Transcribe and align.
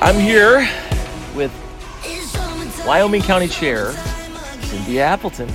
I'm 0.00 0.18
here 0.18 0.68
with 1.34 1.50
Wyoming 2.86 3.22
County 3.22 3.48
Chair 3.48 3.92
Cindy 4.62 5.00
Appleton. 5.00 5.48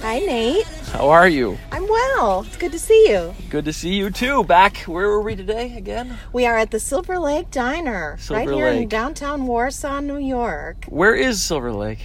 Hi, 0.00 0.18
Nate. 0.18 0.66
How 0.92 1.08
are 1.10 1.28
you? 1.28 1.58
I'm 1.70 1.86
well. 1.86 2.42
It's 2.46 2.56
good 2.56 2.72
to 2.72 2.78
see 2.78 3.10
you. 3.10 3.34
Good 3.50 3.64
to 3.66 3.72
see 3.72 3.94
you 3.94 4.10
too. 4.10 4.44
Back, 4.44 4.78
where 4.78 5.08
were 5.08 5.22
we 5.22 5.36
today 5.36 5.76
again? 5.76 6.18
We 6.32 6.46
are 6.46 6.58
at 6.58 6.70
the 6.70 6.80
Silver 6.80 7.18
Lake 7.18 7.50
Diner, 7.50 8.16
Silver 8.18 8.50
right 8.50 8.54
here 8.54 8.68
in 8.68 8.88
downtown 8.88 9.46
Warsaw, 9.46 10.00
New 10.00 10.18
York. 10.18 10.84
Where 10.88 11.14
is 11.14 11.42
Silver 11.42 11.72
Lake? 11.72 12.00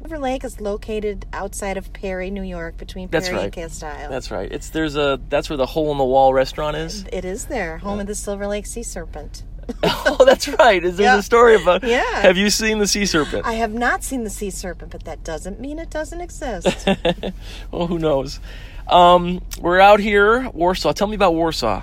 Silver 0.00 0.18
Lake 0.18 0.44
is 0.44 0.60
located 0.60 1.26
outside 1.32 1.76
of 1.76 1.92
Perry, 1.92 2.30
New 2.30 2.42
York, 2.42 2.76
between 2.76 3.08
That's 3.08 3.28
Perry 3.28 3.38
and 3.38 3.44
right. 3.46 3.52
Castile. 3.52 4.08
That's 4.08 4.30
right. 4.30 4.50
It's 4.50 4.70
there's 4.70 4.96
a 4.96 5.20
that's 5.28 5.50
where 5.50 5.56
the 5.56 5.66
hole 5.66 5.90
in 5.92 5.98
the 5.98 6.04
wall 6.04 6.32
restaurant 6.32 6.76
is. 6.76 7.04
it 7.12 7.24
is 7.24 7.46
there, 7.46 7.78
home 7.78 8.00
of 8.00 8.06
the 8.06 8.14
Silver 8.14 8.46
Lake 8.46 8.66
Sea 8.66 8.82
Serpent. 8.82 9.42
oh, 9.82 10.24
that's 10.24 10.48
right. 10.48 10.82
Is 10.84 10.96
there 10.96 11.06
Yeah. 11.06 11.18
a 11.18 11.22
story 11.22 11.60
about? 11.60 11.82
Yeah. 11.84 12.02
Have 12.22 12.36
you 12.36 12.50
seen 12.50 12.78
the 12.78 12.86
sea 12.86 13.06
serpent? 13.06 13.46
I 13.46 13.54
have 13.54 13.72
not 13.72 14.02
seen 14.02 14.24
the 14.24 14.30
sea 14.30 14.50
serpent, 14.50 14.90
but 14.92 15.04
that 15.04 15.24
doesn't 15.24 15.60
mean 15.60 15.78
it 15.78 15.90
doesn't 15.90 16.20
exist. 16.20 16.86
well, 17.70 17.86
who 17.86 17.98
knows? 17.98 18.40
Um, 18.88 19.40
we're 19.60 19.80
out 19.80 20.00
here, 20.00 20.48
Warsaw. 20.50 20.92
Tell 20.92 21.06
me 21.06 21.14
about 21.14 21.34
Warsaw. 21.34 21.82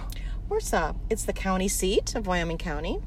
Warsaw. 0.50 0.94
It's 1.10 1.24
the 1.26 1.34
county 1.34 1.68
seat 1.68 2.16
of 2.16 2.28
Wyoming 2.28 2.58
County. 2.58 3.00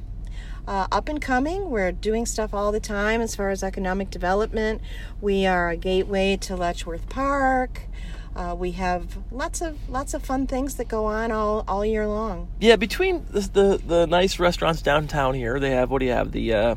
Uh, 0.69 0.87
up 0.93 1.09
and 1.09 1.21
coming, 1.21 1.71
we're 1.71 1.91
doing 1.91 2.25
stuff 2.27 2.55
all 2.55 2.71
the 2.71 2.81
time 2.81 3.21
as 3.21 3.35
far 3.35 3.51
as 3.51 3.63
economic 3.65 4.11
development. 4.11 4.81
We 5.21 5.47
are 5.47 5.71
a 5.71 5.77
gateway 5.77 6.37
to 6.43 6.55
Letchworth 6.55 7.09
Park. 7.09 7.83
Uh, 8.41 8.55
we 8.55 8.71
have 8.71 9.19
lots 9.31 9.61
of 9.61 9.77
lots 9.91 10.15
of 10.15 10.23
fun 10.25 10.47
things 10.47 10.77
that 10.77 10.89
go 10.89 11.05
on 11.05 11.31
all, 11.31 11.63
all 11.69 11.85
year 11.85 12.07
long. 12.07 12.49
Yeah, 12.59 12.77
between 12.77 13.27
the, 13.31 13.41
the 13.41 13.83
the 13.87 14.07
nice 14.07 14.39
restaurants 14.39 14.81
downtown 14.81 15.35
here, 15.35 15.61
they 15.61 15.73
have 15.73 15.91
what 15.91 15.99
do 15.99 16.07
you 16.07 16.13
have? 16.13 16.33
The 16.33 16.55
uh, 16.55 16.75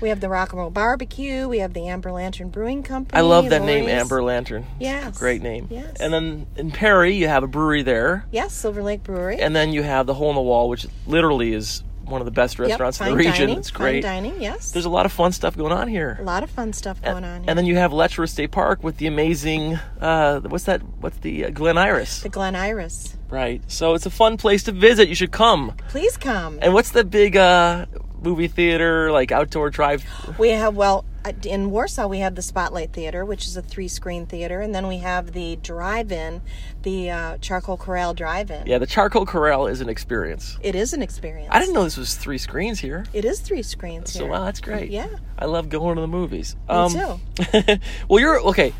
We 0.00 0.08
have 0.08 0.18
the 0.18 0.28
Rock 0.28 0.50
and 0.50 0.58
Roll 0.58 0.70
Barbecue. 0.70 1.46
We 1.46 1.60
have 1.60 1.72
the 1.72 1.86
Amber 1.86 2.10
Lantern 2.10 2.48
Brewing 2.48 2.82
Company. 2.82 3.16
I 3.16 3.20
love 3.22 3.48
that 3.50 3.62
name, 3.62 3.88
Amber 3.88 4.24
Lantern. 4.24 4.66
Yes. 4.80 5.16
Great 5.16 5.40
name. 5.40 5.68
Yes. 5.70 6.00
And 6.00 6.12
then 6.12 6.46
in 6.56 6.72
Perry, 6.72 7.14
you 7.14 7.28
have 7.28 7.44
a 7.44 7.46
brewery 7.46 7.84
there, 7.84 8.26
Yes, 8.32 8.52
Silver 8.52 8.82
Lake 8.82 9.04
Brewery. 9.04 9.38
and 9.40 9.54
then 9.54 9.72
you 9.72 9.84
have 9.84 10.06
the 10.06 10.14
Hole 10.14 10.30
in 10.30 10.34
the 10.34 10.42
Wall, 10.42 10.68
which 10.68 10.84
literally 11.06 11.52
is 11.54 11.84
one 12.06 12.20
of 12.20 12.24
the 12.24 12.30
best 12.30 12.58
Yep, 12.58 12.68
restaurants 12.68 13.00
in 13.00 13.06
the 13.08 13.16
region. 13.16 13.32
Dining, 13.32 13.58
it's 13.58 13.70
great. 13.70 14.02
Dining, 14.02 14.40
yes. 14.40 14.70
There's 14.72 14.84
a 14.84 14.90
lot 14.90 15.06
of 15.06 15.12
fun 15.12 15.32
stuff 15.32 15.56
going 15.56 15.72
on 15.72 15.88
here. 15.88 16.18
a 16.20 16.24
lot 16.24 16.42
of 16.42 16.50
fun 16.50 16.72
stuff 16.72 17.00
going 17.02 17.24
on 17.24 17.40
here. 17.42 17.50
And 17.50 17.58
then 17.58 17.66
you 17.66 17.76
have 17.76 17.92
Letchworth 17.92 18.30
State 18.30 18.50
Park 18.52 18.82
with 18.82 18.98
the 18.98 19.06
amazing, 19.06 19.78
uh, 20.00 20.40
what's 20.40 20.64
that? 20.64 20.82
What's 21.00 21.18
the 21.18 21.46
uh, 21.46 21.50
Glen 21.50 21.78
Iris? 21.78 22.22
the 22.22 22.28
Glen 22.28 22.54
Iris. 22.56 23.16
Right. 23.28 23.62
So 23.66 23.94
it's 23.94 24.06
a 24.06 24.10
fun 24.10 24.36
place 24.36 24.62
to 24.64 24.72
visit. 24.72 25.08
You 25.08 25.14
should 25.14 25.32
come. 25.32 25.74
Please 25.88 26.16
come. 26.16 26.58
And 26.62 26.72
what's 26.74 26.90
the 26.90 27.04
big 27.04 27.36
uh, 27.36 27.86
movie 28.24 28.48
theater, 28.48 29.12
like 29.12 29.30
outdoor 29.30 29.70
drive? 29.70 30.04
We 30.38 30.50
have, 30.50 30.74
well, 30.74 31.04
in 31.44 31.70
Warsaw, 31.70 32.06
we 32.06 32.18
have 32.18 32.34
the 32.34 32.42
Spotlight 32.42 32.92
Theater, 32.92 33.24
which 33.24 33.46
is 33.46 33.56
a 33.56 33.62
three 33.62 33.88
screen 33.88 34.26
theater. 34.26 34.60
And 34.60 34.74
then 34.74 34.86
we 34.88 34.98
have 34.98 35.32
the 35.32 35.56
drive 35.56 36.10
in, 36.10 36.42
the 36.82 37.10
uh, 37.10 37.38
Charcoal 37.38 37.76
Corral 37.76 38.14
Drive 38.14 38.50
in. 38.50 38.66
Yeah, 38.66 38.78
the 38.78 38.86
Charcoal 38.86 39.24
Corral 39.26 39.66
is 39.66 39.80
an 39.80 39.88
experience. 39.88 40.58
It 40.62 40.74
is 40.74 40.92
an 40.92 41.02
experience. 41.02 41.48
I 41.50 41.58
didn't 41.60 41.74
know 41.74 41.84
this 41.84 41.96
was 41.96 42.14
three 42.14 42.38
screens 42.38 42.80
here. 42.80 43.04
It 43.12 43.24
is 43.24 43.40
three 43.40 43.62
screens 43.62 44.12
So 44.12 44.20
here. 44.24 44.28
wow, 44.32 44.44
that's 44.44 44.60
great. 44.60 44.90
Yeah. 44.90 45.08
I 45.38 45.44
love 45.46 45.68
going 45.68 45.94
to 45.96 46.00
the 46.00 46.08
movies. 46.08 46.56
Me 46.68 46.88
too. 46.90 47.78
well, 48.08 48.20
you're 48.20 48.40
okay. 48.48 48.72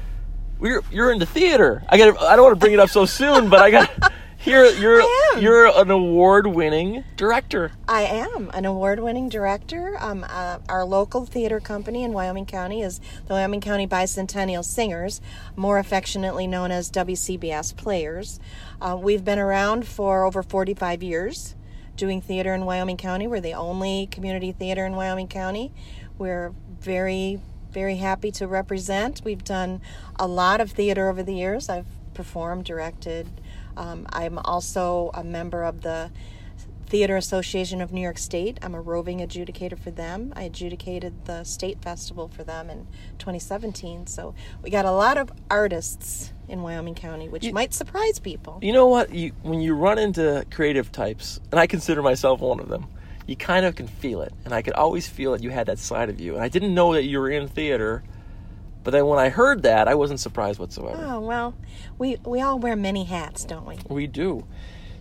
You're 0.60 0.82
you're 0.90 1.12
into 1.12 1.26
theater. 1.26 1.82
I 1.88 1.98
got. 1.98 2.18
I 2.22 2.36
don't 2.36 2.44
want 2.44 2.54
to 2.54 2.60
bring 2.60 2.72
it 2.72 2.80
up 2.80 2.88
so 2.88 3.04
soon, 3.06 3.50
but 3.50 3.60
I 3.60 3.70
got. 3.70 4.12
You're 4.44 5.00
am. 5.34 5.42
you're 5.42 5.66
an 5.66 5.90
award-winning 5.90 7.04
director. 7.16 7.72
I 7.88 8.02
am 8.02 8.50
an 8.52 8.66
award 8.66 9.00
winning 9.00 9.28
director. 9.30 9.96
Um, 9.98 10.24
uh, 10.28 10.58
our 10.68 10.84
local 10.84 11.24
theater 11.24 11.60
company 11.60 12.04
in 12.04 12.12
Wyoming 12.12 12.44
County 12.44 12.82
is 12.82 13.00
the 13.26 13.34
Wyoming 13.34 13.62
County 13.62 13.86
Bicentennial 13.86 14.64
Singers, 14.64 15.22
more 15.56 15.78
affectionately 15.78 16.46
known 16.46 16.70
as 16.70 16.90
WCBS 16.90 17.74
Players. 17.76 18.38
Uh, 18.82 18.98
we've 19.00 19.24
been 19.24 19.38
around 19.38 19.86
for 19.86 20.24
over 20.24 20.42
45 20.42 21.02
years 21.02 21.54
doing 21.96 22.20
theater 22.20 22.52
in 22.52 22.66
Wyoming 22.66 22.98
County. 22.98 23.26
We're 23.26 23.40
the 23.40 23.54
only 23.54 24.08
community 24.10 24.52
theater 24.52 24.84
in 24.84 24.94
Wyoming 24.94 25.28
County. 25.28 25.72
We're 26.18 26.52
very, 26.80 27.40
very 27.70 27.96
happy 27.96 28.30
to 28.32 28.46
represent. 28.46 29.22
We've 29.24 29.44
done 29.44 29.80
a 30.18 30.26
lot 30.26 30.60
of 30.60 30.72
theater 30.72 31.08
over 31.08 31.22
the 31.22 31.34
years. 31.34 31.68
I've 31.68 31.86
performed, 32.12 32.64
directed. 32.64 33.28
Um, 33.76 34.06
I'm 34.10 34.38
also 34.38 35.10
a 35.14 35.24
member 35.24 35.62
of 35.62 35.82
the 35.82 36.10
Theater 36.86 37.16
Association 37.16 37.80
of 37.80 37.92
New 37.92 38.00
York 38.00 38.18
State. 38.18 38.58
I'm 38.62 38.74
a 38.74 38.80
roving 38.80 39.18
adjudicator 39.18 39.78
for 39.78 39.90
them. 39.90 40.32
I 40.36 40.42
adjudicated 40.42 41.24
the 41.24 41.44
state 41.44 41.82
festival 41.82 42.28
for 42.28 42.44
them 42.44 42.70
in 42.70 42.86
2017. 43.18 44.06
So 44.06 44.34
we 44.62 44.70
got 44.70 44.84
a 44.84 44.92
lot 44.92 45.16
of 45.16 45.32
artists 45.50 46.32
in 46.48 46.62
Wyoming 46.62 46.94
County, 46.94 47.28
which 47.28 47.50
might 47.52 47.72
surprise 47.72 48.18
people. 48.18 48.58
You 48.62 48.72
know 48.72 48.86
what? 48.86 49.12
You 49.14 49.32
when 49.42 49.60
you 49.60 49.74
run 49.74 49.98
into 49.98 50.44
creative 50.50 50.92
types, 50.92 51.40
and 51.50 51.58
I 51.58 51.66
consider 51.66 52.02
myself 52.02 52.40
one 52.40 52.60
of 52.60 52.68
them, 52.68 52.86
you 53.26 53.36
kind 53.36 53.64
of 53.64 53.74
can 53.76 53.86
feel 53.86 54.20
it, 54.20 54.32
and 54.44 54.52
I 54.52 54.62
could 54.62 54.74
always 54.74 55.08
feel 55.08 55.32
that 55.32 55.42
you 55.42 55.50
had 55.50 55.66
that 55.66 55.78
side 55.78 56.10
of 56.10 56.20
you. 56.20 56.34
And 56.34 56.42
I 56.42 56.48
didn't 56.48 56.74
know 56.74 56.92
that 56.92 57.04
you 57.04 57.18
were 57.18 57.30
in 57.30 57.48
theater, 57.48 58.02
but 58.84 58.90
then 58.90 59.06
when 59.06 59.18
I 59.18 59.30
heard 59.30 59.62
that, 59.62 59.88
I 59.88 59.94
wasn't 59.94 60.20
surprised 60.20 60.58
whatsoever. 60.60 61.02
Oh 61.02 61.20
well, 61.20 61.54
we 61.98 62.18
we 62.24 62.40
all 62.40 62.58
wear 62.58 62.76
many 62.76 63.04
hats, 63.04 63.44
don't 63.44 63.66
we? 63.66 63.78
We 63.88 64.06
do. 64.06 64.46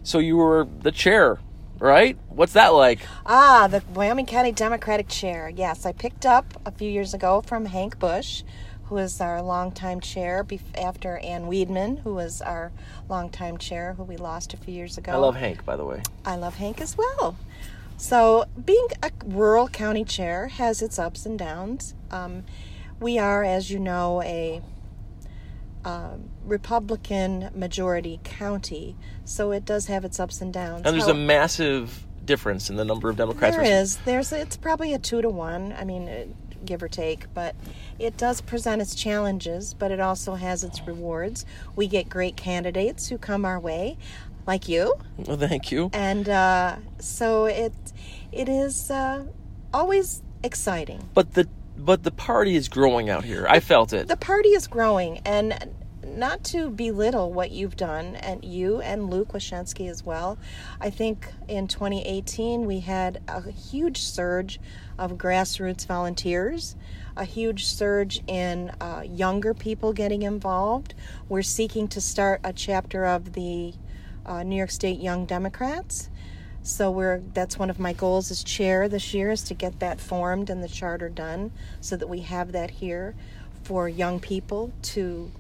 So 0.04 0.20
you 0.20 0.38
were 0.38 0.68
the 0.80 0.92
chair, 0.92 1.40
right? 1.80 2.18
What's 2.30 2.54
that 2.54 2.70
like? 2.70 3.02
Ah, 3.26 3.68
the 3.70 3.84
Wyoming 3.94 4.26
County 4.26 4.52
Democratic 4.52 5.08
Chair. 5.10 5.50
Yes, 5.50 5.86
I 5.86 5.92
picked 5.92 6.26
up 6.26 6.46
a 6.66 6.72
few 6.72 6.90
years 6.90 7.14
ago 7.14 7.42
from 7.42 7.66
Hank 7.66 8.00
Bush, 8.00 8.44
who 8.86 8.98
is 8.98 9.20
our 9.22 9.42
longtime 9.42 10.00
chair, 10.00 10.46
after 10.78 11.18
Ann 11.18 11.44
Weedman, 11.44 12.00
who 12.00 12.16
was 12.16 12.42
our 12.42 12.72
longtime 13.10 13.58
chair, 13.58 13.94
who 13.94 14.04
we 14.04 14.18
lost 14.18 14.54
a 14.54 14.58
few 14.58 14.74
years 14.74 14.98
ago. 14.98 15.12
I 15.12 15.16
love 15.16 15.36
Hank, 15.36 15.66
by 15.66 15.76
the 15.76 15.86
way. 15.86 16.02
I 16.26 16.36
love 16.36 16.56
Hank 16.56 16.82
as 16.82 16.98
well. 16.98 17.38
So, 17.96 18.46
being 18.66 18.88
a 19.02 19.12
rural 19.26 19.68
county 19.68 20.04
chair 20.04 20.48
has 20.48 20.82
its 20.82 21.00
ups 21.00 21.26
and 21.26 21.40
downs. 21.40 21.94
Um, 22.12 22.44
we 23.04 23.20
are, 23.20 23.44
as 23.44 23.70
you 23.70 23.78
know, 23.80 24.22
a 24.24 24.62
um, 25.86 26.30
Republican 26.46 27.50
majority 27.54 28.20
county, 28.24 28.96
so 29.26 29.52
it 29.52 29.66
does 29.66 29.88
have 29.88 30.06
its 30.06 30.20
ups 30.20 30.42
and 30.42 30.54
downs. 30.54 30.84
And 30.86 30.94
there's 30.96 31.06
How- 31.06 31.12
a 31.12 31.16
massive 31.16 32.06
difference 32.26 32.70
in 32.70 32.78
the 32.78 32.86
number 32.86 33.10
of 33.10 33.18
Democrats. 33.18 33.56
there 33.58 33.66
versus- 33.66 33.96
is. 33.98 34.00
There's. 34.06 34.32
It's 34.32 34.56
probably 34.58 34.94
a 34.94 35.00
two 35.00 35.22
to 35.22 35.30
one. 35.30 35.76
I 35.78 35.84
mean, 35.84 36.08
uh, 36.08 36.26
give 36.66 36.82
or 36.82 36.88
take, 36.88 37.26
but 37.34 37.54
it 38.00 38.16
does 38.16 38.40
present 38.40 38.82
its 38.82 38.96
challenges, 38.96 39.74
but 39.74 39.92
it 39.92 40.00
also 40.00 40.36
has 40.36 40.64
its 40.64 40.88
rewards. 40.88 41.46
We 41.76 41.88
get 41.88 42.08
great 42.08 42.38
candidates 42.38 43.10
who 43.10 43.18
come 43.18 43.44
our 43.44 43.60
way, 43.60 43.98
like 44.48 44.70
you, 44.70 44.94
Well, 45.18 45.36
thank 45.36 45.70
you. 45.74 45.90
and 45.92 46.30
uh, 46.30 46.78
so 47.00 47.46
it 47.46 47.74
it 48.32 48.48
is 48.48 48.90
uh, 48.90 49.26
always 49.74 50.22
exciting. 50.42 51.10
But 51.14 51.34
the 51.34 51.50
but 51.78 52.04
the 52.04 52.12
party 52.12 52.56
is 52.56 52.68
growing 52.68 53.10
out 53.10 53.24
here. 53.24 53.46
I 53.50 53.60
felt 53.60 53.94
it. 53.94 54.08
The 54.08 54.18
party 54.18 54.50
is 54.50 54.68
growing, 54.68 55.20
and 55.20 55.74
not 56.06 56.44
to 56.44 56.70
belittle 56.70 57.32
what 57.32 57.52
you've 57.52 57.76
done, 57.76 58.16
and 58.18 58.44
you 58.44 58.82
and 58.82 59.10
Luke 59.10 59.34
Wochensky 59.34 59.90
as 59.90 60.06
well. 60.06 60.38
I 60.80 60.90
think 60.90 61.28
in 61.48 61.68
2018 61.68 62.66
we 62.66 62.82
had 62.82 63.22
a 63.28 63.50
huge 63.50 64.02
surge 64.02 64.60
of 64.98 65.14
grassroots 65.14 65.86
volunteers, 65.86 66.76
a 67.16 67.26
huge 67.26 67.66
surge 67.66 68.22
in 68.28 68.72
uh, 68.82 69.04
younger 69.06 69.54
people 69.54 69.94
getting 69.94 70.24
involved. 70.24 70.94
We're 71.30 71.42
seeking 71.42 71.88
to 71.90 72.02
start 72.02 72.42
a 72.44 72.54
chapter 72.54 73.06
of 73.06 73.34
the 73.34 73.74
uh, 74.26 74.44
New 74.44 74.56
York 74.56 74.72
State 74.72 75.00
Young 75.00 75.26
Democrats. 75.26 76.10
So 76.64 76.90
we're 76.90 77.20
that's 77.34 77.60
one 77.60 77.70
of 77.70 77.78
my 77.78 77.92
goals 77.92 78.32
as 78.32 78.42
chair 78.42 78.88
this 78.88 79.14
year 79.14 79.32
is 79.32 79.44
to 79.44 79.54
get 79.54 79.80
that 79.82 80.00
formed 80.00 80.50
and 80.50 80.64
the 80.64 80.70
charter 80.70 81.10
done 81.10 81.52
so 81.82 81.98
that 81.98 82.08
we 82.08 82.22
have 82.22 82.54
that 82.54 82.72
here 82.72 83.16
for 83.64 83.90
young 83.90 84.22
people 84.22 84.72
to 84.82 85.32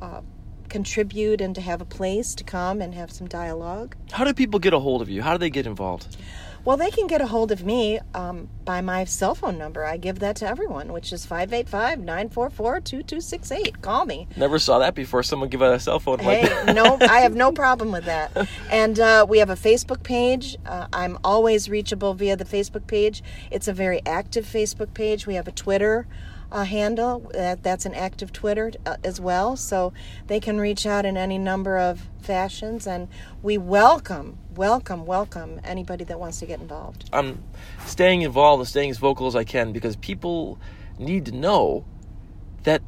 uh, 0.00 0.22
contribute 0.70 1.42
and 1.42 1.54
to 1.54 1.60
have 1.60 1.82
a 1.82 1.84
place 1.84 2.34
to 2.34 2.44
come 2.44 2.80
and 2.80 2.94
have 2.94 3.10
some 3.10 3.26
dialogue. 3.26 3.94
How 4.10 4.24
do 4.24 4.32
people 4.32 4.58
get 4.58 4.72
a 4.72 4.78
hold 4.78 5.02
of 5.02 5.10
you? 5.10 5.20
How 5.22 5.32
do 5.32 5.38
they 5.38 5.50
get 5.50 5.66
involved? 5.66 6.16
Well, 6.64 6.76
they 6.76 6.90
can 6.90 7.06
get 7.06 7.20
a 7.20 7.26
hold 7.26 7.50
of 7.52 7.64
me 7.64 7.98
um, 8.14 8.48
by 8.64 8.80
my 8.80 9.04
cell 9.04 9.34
phone 9.34 9.56
number. 9.56 9.84
I 9.84 9.96
give 9.96 10.18
that 10.18 10.36
to 10.36 10.46
everyone, 10.46 10.92
which 10.92 11.12
is 11.12 11.24
585 11.24 12.00
944 12.00 12.80
2268. 12.80 13.80
Call 13.82 14.04
me. 14.04 14.28
Never 14.36 14.58
saw 14.58 14.78
that 14.80 14.94
before. 14.94 15.22
Someone 15.22 15.48
give 15.48 15.62
a 15.62 15.80
cell 15.80 15.98
phone 15.98 16.18
like 16.18 16.40
Hey, 16.40 16.48
that. 16.48 16.74
no, 16.74 16.98
I 17.00 17.20
have 17.20 17.34
no 17.34 17.52
problem 17.64 17.90
with 17.92 18.04
that. 18.04 18.48
And 18.70 19.00
uh, 19.00 19.24
we 19.28 19.38
have 19.38 19.50
a 19.50 19.54
Facebook 19.56 20.02
page. 20.02 20.56
Uh, 20.66 20.88
I'm 20.92 21.18
always 21.24 21.68
reachable 21.70 22.14
via 22.14 22.36
the 22.36 22.44
Facebook 22.44 22.86
page. 22.86 23.22
It's 23.50 23.68
a 23.68 23.72
very 23.72 24.00
active 24.04 24.44
Facebook 24.44 24.92
page. 24.94 25.26
We 25.26 25.34
have 25.36 25.48
a 25.48 25.52
Twitter. 25.52 26.06
Uh, 26.50 26.64
handle. 26.64 27.30
That, 27.32 27.62
that's 27.62 27.86
an 27.86 27.94
active 27.94 28.32
Twitter 28.32 28.72
uh, 28.86 28.96
as 29.04 29.20
well, 29.20 29.56
so 29.56 29.92
they 30.26 30.40
can 30.40 30.58
reach 30.58 30.86
out 30.86 31.04
in 31.04 31.16
any 31.16 31.38
number 31.38 31.78
of 31.78 32.08
fashions, 32.20 32.86
and 32.86 33.08
we 33.42 33.58
welcome, 33.58 34.38
welcome, 34.54 35.06
welcome 35.06 35.60
anybody 35.64 36.04
that 36.04 36.18
wants 36.20 36.38
to 36.40 36.46
get 36.46 36.60
involved. 36.60 37.08
I'm 37.12 37.42
staying 37.86 38.22
involved 38.22 38.60
and 38.60 38.68
staying 38.68 38.90
as 38.90 38.98
vocal 38.98 39.26
as 39.26 39.36
I 39.36 39.44
can 39.44 39.72
because 39.72 39.96
people 39.96 40.58
need 40.98 41.26
to 41.26 41.32
know 41.32 41.84
that 42.64 42.82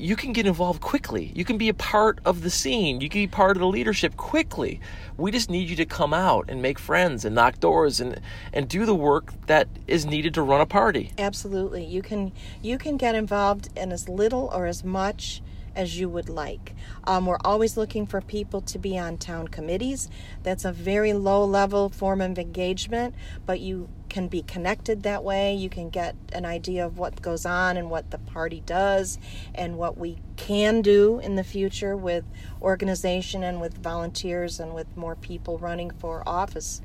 you 0.00 0.16
can 0.16 0.32
get 0.32 0.46
involved 0.46 0.80
quickly. 0.80 1.30
You 1.34 1.44
can 1.44 1.58
be 1.58 1.68
a 1.68 1.74
part 1.74 2.18
of 2.24 2.42
the 2.42 2.50
scene. 2.50 3.00
You 3.00 3.08
can 3.08 3.20
be 3.20 3.26
part 3.26 3.56
of 3.56 3.60
the 3.60 3.66
leadership 3.66 4.16
quickly. 4.16 4.80
We 5.16 5.30
just 5.30 5.50
need 5.50 5.68
you 5.68 5.76
to 5.76 5.84
come 5.84 6.14
out 6.14 6.46
and 6.48 6.62
make 6.62 6.78
friends 6.78 7.24
and 7.24 7.34
knock 7.34 7.60
doors 7.60 8.00
and 8.00 8.20
and 8.52 8.68
do 8.68 8.86
the 8.86 8.94
work 8.94 9.32
that 9.46 9.68
is 9.86 10.06
needed 10.06 10.34
to 10.34 10.42
run 10.42 10.60
a 10.60 10.66
party. 10.66 11.12
Absolutely. 11.18 11.84
You 11.84 12.02
can 12.02 12.32
you 12.62 12.78
can 12.78 12.96
get 12.96 13.14
involved 13.14 13.68
in 13.76 13.92
as 13.92 14.08
little 14.08 14.50
or 14.54 14.66
as 14.66 14.82
much 14.82 15.42
as 15.76 16.00
you 16.00 16.08
would 16.08 16.28
like. 16.28 16.74
Um, 17.04 17.26
we're 17.26 17.38
always 17.44 17.76
looking 17.76 18.06
for 18.06 18.20
people 18.20 18.60
to 18.62 18.78
be 18.78 18.98
on 18.98 19.18
town 19.18 19.48
committees. 19.48 20.08
That's 20.42 20.64
a 20.64 20.72
very 20.72 21.12
low 21.12 21.44
level 21.44 21.88
form 21.88 22.20
of 22.20 22.38
engagement, 22.38 23.14
but 23.46 23.60
you 23.60 23.88
can 24.10 24.28
be 24.28 24.42
connected 24.42 25.04
that 25.04 25.24
way. 25.24 25.54
You 25.54 25.70
can 25.70 25.88
get 25.88 26.14
an 26.32 26.44
idea 26.44 26.84
of 26.84 26.98
what 26.98 27.22
goes 27.22 27.46
on 27.46 27.76
and 27.76 27.88
what 27.88 28.10
the 28.10 28.18
party 28.18 28.62
does 28.66 29.18
and 29.54 29.78
what 29.78 29.96
we 29.96 30.18
can 30.36 30.82
do 30.82 31.20
in 31.20 31.36
the 31.36 31.44
future 31.44 31.96
with 31.96 32.24
organization 32.60 33.42
and 33.42 33.60
with 33.60 33.78
volunteers 33.78 34.60
and 34.60 34.74
with 34.74 34.94
more 34.96 35.14
people 35.14 35.56
running 35.58 35.90
for 35.92 36.22
office. 36.28 36.82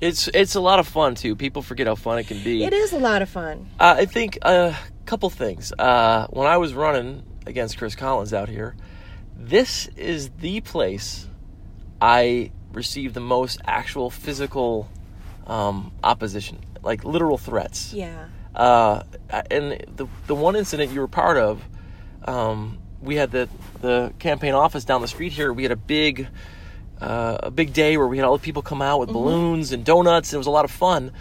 It's 0.00 0.28
it's 0.28 0.54
a 0.54 0.60
lot 0.60 0.78
of 0.78 0.88
fun 0.88 1.14
too. 1.14 1.36
People 1.36 1.62
forget 1.62 1.86
how 1.86 1.94
fun 1.94 2.18
it 2.18 2.26
can 2.26 2.42
be. 2.42 2.64
It 2.64 2.72
is 2.72 2.92
a 2.92 2.98
lot 2.98 3.22
of 3.22 3.28
fun. 3.28 3.68
Uh, 3.78 3.94
I 3.98 4.04
think 4.04 4.36
a 4.42 4.46
uh, 4.46 4.76
couple 5.06 5.30
things. 5.30 5.72
Uh, 5.78 6.26
when 6.30 6.46
I 6.46 6.56
was 6.56 6.74
running 6.74 7.22
against 7.46 7.78
Chris 7.78 7.94
Collins 7.94 8.32
out 8.32 8.48
here, 8.48 8.74
this 9.36 9.88
is 9.96 10.30
the 10.40 10.60
place 10.60 11.28
I 12.00 12.50
received 12.72 13.14
the 13.14 13.20
most 13.20 13.60
actual 13.64 14.10
physical 14.10 14.88
um, 15.52 15.92
opposition, 16.02 16.58
like 16.82 17.04
literal 17.04 17.36
threats. 17.36 17.92
Yeah. 17.92 18.26
Uh, 18.54 19.02
and 19.50 19.84
the 19.96 20.06
the 20.26 20.34
one 20.34 20.56
incident 20.56 20.92
you 20.92 21.00
were 21.00 21.08
part 21.08 21.36
of, 21.36 21.62
um, 22.24 22.78
we 23.00 23.16
had 23.16 23.30
the 23.30 23.48
the 23.80 24.12
campaign 24.18 24.54
office 24.54 24.84
down 24.84 25.00
the 25.00 25.08
street 25.08 25.32
here. 25.32 25.52
We 25.52 25.62
had 25.62 25.72
a 25.72 25.76
big 25.76 26.28
uh, 27.00 27.38
a 27.42 27.50
big 27.50 27.72
day 27.72 27.96
where 27.96 28.06
we 28.06 28.16
had 28.16 28.24
all 28.24 28.36
the 28.36 28.42
people 28.42 28.62
come 28.62 28.80
out 28.80 29.00
with 29.00 29.08
mm-hmm. 29.08 29.18
balloons 29.18 29.72
and 29.72 29.84
donuts. 29.84 30.30
And 30.30 30.36
it 30.36 30.38
was 30.38 30.46
a 30.46 30.50
lot 30.50 30.64
of 30.64 30.70
fun. 30.70 31.12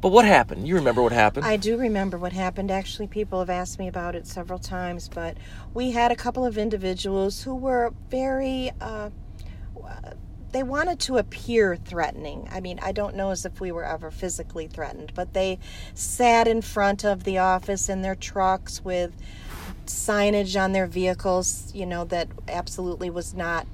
But 0.00 0.12
what 0.12 0.26
happened? 0.26 0.68
You 0.68 0.74
remember 0.74 1.02
what 1.02 1.12
happened? 1.12 1.46
I 1.46 1.56
do 1.56 1.78
remember 1.78 2.18
what 2.18 2.32
happened. 2.34 2.70
Actually, 2.70 3.06
people 3.06 3.38
have 3.38 3.48
asked 3.48 3.78
me 3.78 3.88
about 3.88 4.14
it 4.14 4.26
several 4.26 4.58
times. 4.58 5.08
But 5.08 5.38
we 5.72 5.92
had 5.92 6.12
a 6.12 6.16
couple 6.16 6.44
of 6.44 6.58
individuals 6.58 7.42
who 7.42 7.54
were 7.54 7.92
very. 8.10 8.70
Uh, 8.80 9.10
they 10.54 10.62
wanted 10.62 11.00
to 11.00 11.16
appear 11.16 11.74
threatening. 11.74 12.48
I 12.52 12.60
mean, 12.60 12.78
I 12.80 12.92
don't 12.92 13.16
know 13.16 13.30
as 13.30 13.44
if 13.44 13.60
we 13.60 13.72
were 13.72 13.82
ever 13.84 14.12
physically 14.12 14.68
threatened, 14.68 15.10
but 15.12 15.34
they 15.34 15.58
sat 15.94 16.46
in 16.46 16.62
front 16.62 17.04
of 17.04 17.24
the 17.24 17.38
office 17.38 17.88
in 17.88 18.02
their 18.02 18.14
trucks 18.14 18.84
with 18.84 19.12
signage 19.86 20.58
on 20.58 20.70
their 20.70 20.86
vehicles, 20.86 21.74
you 21.74 21.84
know, 21.84 22.04
that 22.04 22.28
absolutely 22.46 23.10
was 23.10 23.34
not 23.34 23.66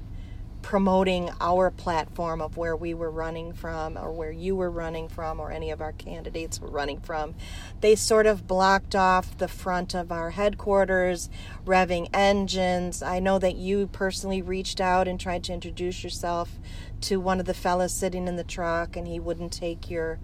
promoting 0.61 1.29
our 1.39 1.71
platform 1.71 2.41
of 2.41 2.57
where 2.57 2.75
we 2.75 2.93
were 2.93 3.09
running 3.09 3.53
from 3.53 3.97
or 3.97 4.11
where 4.11 4.31
you 4.31 4.55
were 4.55 4.69
running 4.69 5.07
from 5.07 5.39
or 5.39 5.51
any 5.51 5.71
of 5.71 5.81
our 5.81 5.91
candidates 5.91 6.59
were 6.59 6.69
running 6.69 6.99
from. 6.99 7.35
They 7.81 7.95
sort 7.95 8.25
of 8.25 8.47
blocked 8.47 8.95
off 8.95 9.37
the 9.37 9.47
front 9.47 9.93
of 9.93 10.11
our 10.11 10.31
headquarters, 10.31 11.29
revving 11.65 12.09
engines. 12.13 13.01
I 13.01 13.19
know 13.19 13.39
that 13.39 13.55
you 13.55 13.87
personally 13.87 14.41
reached 14.41 14.79
out 14.79 15.07
and 15.07 15.19
tried 15.19 15.43
to 15.45 15.53
introduce 15.53 16.03
yourself 16.03 16.59
to 17.01 17.19
one 17.19 17.39
of 17.39 17.45
the 17.45 17.53
fellas 17.53 17.93
sitting 17.93 18.27
in 18.27 18.35
the 18.35 18.43
truck, 18.43 18.95
and 18.95 19.07
he 19.07 19.19
wouldn't 19.19 19.51
take 19.51 19.89
your 19.89 20.19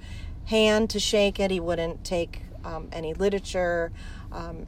hand 0.45 0.89
to 0.91 0.99
shake 0.99 1.39
it, 1.39 1.51
he 1.51 1.59
wouldn't 1.59 2.03
take 2.03 2.41
um, 2.67 2.89
any 2.91 3.13
literature. 3.13 3.91
Um, 4.31 4.67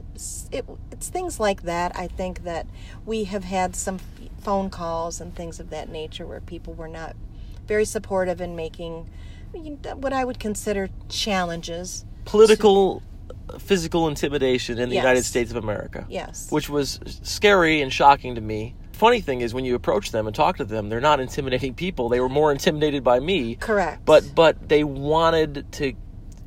it, 0.52 0.66
it's 0.92 1.10
things 1.10 1.40
like 1.40 1.64
that. 1.64 1.96
I 1.96 2.08
think 2.08 2.44
that 2.44 2.66
we 3.06 3.26
have 3.26 3.44
had 3.44 3.76
some 3.76 4.00
phone 4.40 4.70
calls 4.70 5.20
and 5.20 5.36
things 5.36 5.60
of 5.60 5.70
that 5.70 5.90
nature 5.90 6.26
where 6.26 6.40
people 6.40 6.74
were 6.74 6.88
not 6.88 7.16
very 7.68 7.86
supportive 7.86 8.42
in 8.42 8.56
making 8.56 9.10
what 9.96 10.14
I 10.14 10.24
would 10.24 10.40
consider 10.40 10.90
challenges. 11.10 12.06
Political, 12.26 13.04
to, 13.50 13.60
physical 13.60 14.08
intimidation 14.08 14.80
in 14.80 14.90
the 14.90 14.96
yes. 14.96 15.04
United 15.04 15.26
States 15.26 15.52
of 15.52 15.58
America. 15.58 16.06
Yes. 16.10 16.52
Which 16.52 16.70
was 16.70 17.00
scary 17.24 17.82
and 17.82 17.92
shocking 17.92 18.36
to 18.36 18.42
me. 18.42 18.76
Funny 18.94 19.22
thing 19.22 19.42
is, 19.42 19.54
when 19.54 19.66
you 19.66 19.76
approach 19.76 20.12
them 20.12 20.28
and 20.28 20.36
talk 20.36 20.58
to 20.58 20.66
them, 20.66 20.90
they're 20.90 21.00
not 21.00 21.20
intimidating 21.20 21.74
people. 21.74 22.10
They 22.10 22.20
were 22.20 22.30
more 22.30 22.52
intimidated 22.52 23.04
by 23.04 23.20
me. 23.20 23.56
Correct. 23.56 24.04
But 24.06 24.36
but 24.36 24.68
they 24.68 24.84
wanted 24.84 25.72
to 25.74 25.94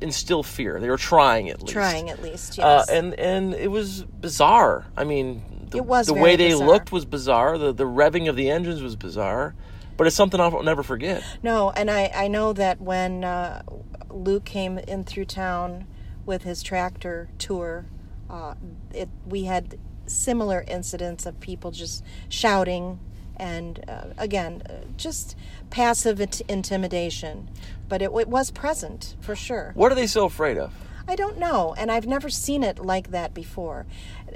instill 0.03 0.43
fear. 0.43 0.79
They 0.79 0.89
were 0.89 0.97
trying 0.97 1.49
at 1.49 1.61
least. 1.61 1.73
Trying 1.73 2.09
at 2.09 2.21
least, 2.21 2.59
uh, 2.59 2.61
yes. 2.61 2.89
Uh, 2.89 2.93
and 2.93 3.13
and 3.15 3.53
it 3.53 3.69
was 3.69 4.03
bizarre. 4.03 4.85
I 4.95 5.03
mean, 5.03 5.41
the, 5.69 5.77
it 5.77 5.85
was 5.85 6.07
the 6.07 6.13
way 6.13 6.35
they 6.35 6.49
bizarre. 6.49 6.67
looked 6.67 6.91
was 6.91 7.05
bizarre. 7.05 7.57
The 7.57 7.71
the 7.71 7.85
revving 7.85 8.29
of 8.29 8.35
the 8.35 8.49
engines 8.49 8.81
was 8.81 8.95
bizarre, 8.95 9.55
but 9.97 10.05
it's 10.05 10.15
something 10.15 10.39
I'll 10.39 10.61
never 10.63 10.83
forget. 10.83 11.23
No, 11.41 11.71
and 11.71 11.89
I 11.89 12.11
I 12.13 12.27
know 12.27 12.53
that 12.53 12.81
when 12.81 13.23
uh, 13.23 13.63
Luke 14.09 14.45
came 14.45 14.77
in 14.77 15.03
through 15.03 15.25
town 15.25 15.87
with 16.25 16.43
his 16.43 16.61
tractor 16.61 17.29
tour, 17.37 17.85
uh, 18.29 18.55
it 18.93 19.09
we 19.25 19.45
had 19.45 19.79
similar 20.05 20.63
incidents 20.67 21.25
of 21.25 21.39
people 21.39 21.71
just 21.71 22.03
shouting 22.29 22.99
and 23.37 23.83
uh, 23.87 24.05
again 24.17 24.61
uh, 24.69 24.73
just 24.97 25.35
passive 25.69 26.21
intimidation 26.47 27.49
but 27.89 28.01
it, 28.01 28.11
it 28.17 28.27
was 28.27 28.51
present 28.51 29.15
for 29.21 29.35
sure. 29.35 29.71
What 29.75 29.91
are 29.91 29.95
they 29.95 30.07
so 30.07 30.25
afraid 30.25 30.57
of? 30.57 30.73
I 31.05 31.15
don't 31.15 31.37
know, 31.37 31.75
and 31.77 31.91
I've 31.91 32.07
never 32.07 32.29
seen 32.29 32.63
it 32.63 32.79
like 32.79 33.11
that 33.11 33.33
before. 33.33 33.85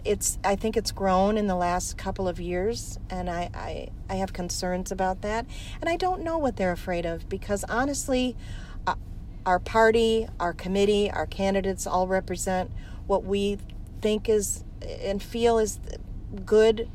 It's 0.03 0.38
I 0.44 0.57
think 0.57 0.75
it's 0.75 0.91
grown 0.91 1.38
in 1.38 1.47
the 1.47 1.55
last 1.55 1.97
couple 1.97 2.27
of 2.27 2.41
years, 2.41 2.99
and 3.09 3.29
I, 3.29 3.49
I, 3.53 3.89
I 4.09 4.15
have 4.15 4.33
concerns 4.33 4.91
about 4.91 5.21
that, 5.21 5.45
and 5.79 5.89
I 5.89 5.95
don't 5.95 6.23
know 6.23 6.38
what 6.38 6.57
they're 6.57 6.73
afraid 6.73 7.05
of 7.05 7.29
because 7.29 7.63
honestly, 7.65 8.35
uh, 8.85 8.95
our 9.45 9.59
party, 9.59 10.27
our 10.41 10.51
committee, 10.51 11.09
our 11.09 11.25
candidates 11.25 11.88
all 11.88 12.05
represent 12.05 12.69
what 13.07 13.23
we 13.23 13.57
think 14.01 14.27
is 14.27 14.65
and 15.01 15.23
feel 15.23 15.57
is 15.59 15.79
good 16.45 16.89